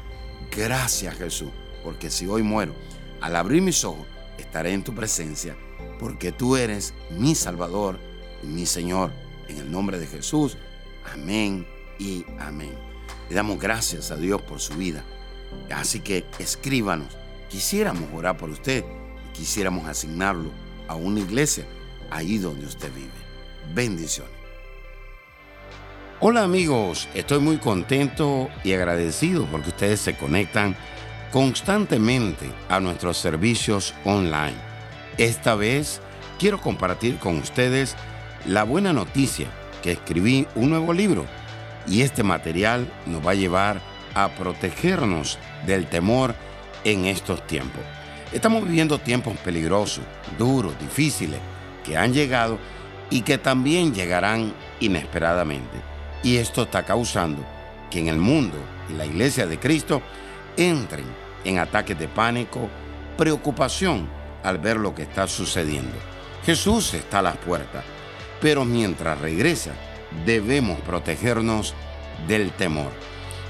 Gracias, 0.56 1.16
Jesús, 1.16 1.50
porque 1.84 2.10
si 2.10 2.28
hoy 2.28 2.44
muero, 2.44 2.74
al 3.22 3.36
abrir 3.36 3.62
mis 3.62 3.84
ojos, 3.84 4.06
estaré 4.38 4.74
en 4.74 4.84
tu 4.84 4.94
presencia, 4.94 5.56
porque 6.00 6.32
tú 6.32 6.56
eres 6.56 6.94
mi 7.10 7.36
Salvador 7.36 8.00
y 8.44 8.48
mi 8.48 8.66
Señor. 8.66 9.12
En 9.48 9.58
el 9.58 9.72
nombre 9.72 10.00
de 10.00 10.08
Jesús, 10.08 10.58
amén 11.12 11.68
y 12.00 12.26
amén. 12.40 12.74
Le 13.30 13.36
damos 13.36 13.60
gracias 13.60 14.12
a 14.12 14.16
Dios 14.16 14.42
por 14.42 14.60
su 14.60 14.74
vida. 14.76 15.04
Así 15.72 16.00
que 16.00 16.26
escríbanos. 16.40 17.16
Quisiéramos 17.50 18.10
orar 18.14 18.38
por 18.38 18.50
usted 18.50 18.84
y 19.30 19.38
quisiéramos 19.38 19.88
asignarlo 19.88 20.52
a 20.88 20.96
una 20.96 21.20
iglesia 21.20 21.66
ahí 22.10 22.38
donde 22.38 22.66
usted 22.66 22.92
vive. 22.94 23.12
Bendiciones. 23.74 24.35
Hola 26.22 26.44
amigos, 26.44 27.10
estoy 27.14 27.40
muy 27.40 27.58
contento 27.58 28.50
y 28.64 28.72
agradecido 28.72 29.46
porque 29.52 29.68
ustedes 29.68 30.00
se 30.00 30.16
conectan 30.16 30.74
constantemente 31.30 32.50
a 32.70 32.80
nuestros 32.80 33.18
servicios 33.18 33.94
online. 34.06 34.56
Esta 35.18 35.56
vez 35.56 36.00
quiero 36.40 36.62
compartir 36.62 37.18
con 37.18 37.38
ustedes 37.40 37.98
la 38.46 38.64
buena 38.64 38.94
noticia 38.94 39.48
que 39.84 39.92
escribí 39.92 40.48
un 40.56 40.70
nuevo 40.70 40.94
libro 40.94 41.26
y 41.86 42.02
este 42.02 42.24
material 42.24 42.90
nos 43.06 43.26
va 43.28 43.32
a 43.32 43.36
llevar 43.36 43.82
a 44.14 44.30
protegernos 44.30 45.38
del 45.68 45.86
temor 45.86 46.34
en 46.86 47.04
estos 47.04 47.46
tiempos. 47.46 47.84
Estamos 48.32 48.64
viviendo 48.64 49.00
tiempos 49.00 49.36
peligrosos, 49.40 50.06
duros, 50.40 50.80
difíciles, 50.80 51.42
que 51.84 51.98
han 51.98 52.14
llegado 52.14 52.58
y 53.10 53.22
que 53.22 53.38
también 53.38 53.94
llegarán 53.94 54.54
inesperadamente. 54.80 55.95
Y 56.26 56.38
esto 56.38 56.64
está 56.64 56.84
causando 56.84 57.46
que 57.92 58.00
en 58.00 58.08
el 58.08 58.18
mundo 58.18 58.58
y 58.90 58.94
la 58.94 59.06
iglesia 59.06 59.46
de 59.46 59.60
Cristo 59.60 60.02
entren 60.58 61.06
en 61.44 61.60
ataques 61.60 62.00
de 62.00 62.08
pánico, 62.08 62.68
preocupación 63.16 64.10
al 64.44 64.58
ver 64.58 64.78
lo 64.78 64.96
que 64.96 65.04
está 65.04 65.28
sucediendo. 65.28 65.96
Jesús 66.44 66.96
está 66.96 67.20
a 67.20 67.22
las 67.22 67.38
puertas, 67.38 67.84
pero 68.42 68.66
mientras 68.66 69.22
regresa 69.22 69.74
debemos 70.26 70.80
protegernos 70.82 71.76
del 72.28 72.52
temor. 72.54 72.92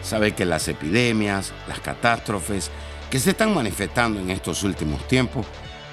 Sabe 0.03 0.33
que 0.33 0.43
las 0.43 0.67
epidemias, 0.67 1.53
las 1.69 1.79
catástrofes 1.79 2.71
que 3.09 3.21
se 3.21 3.29
están 3.29 3.53
manifestando 3.53 4.19
en 4.19 4.31
estos 4.31 4.63
últimos 4.63 5.07
tiempos 5.07 5.45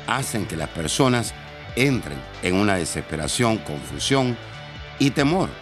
hacen 0.08 0.46
que 0.46 0.56
las 0.56 0.70
personas 0.70 1.32
entren 1.76 2.18
en 2.42 2.56
una 2.56 2.74
desesperación, 2.74 3.58
confusión 3.58 4.36
y 4.98 5.10
temor. 5.12 5.61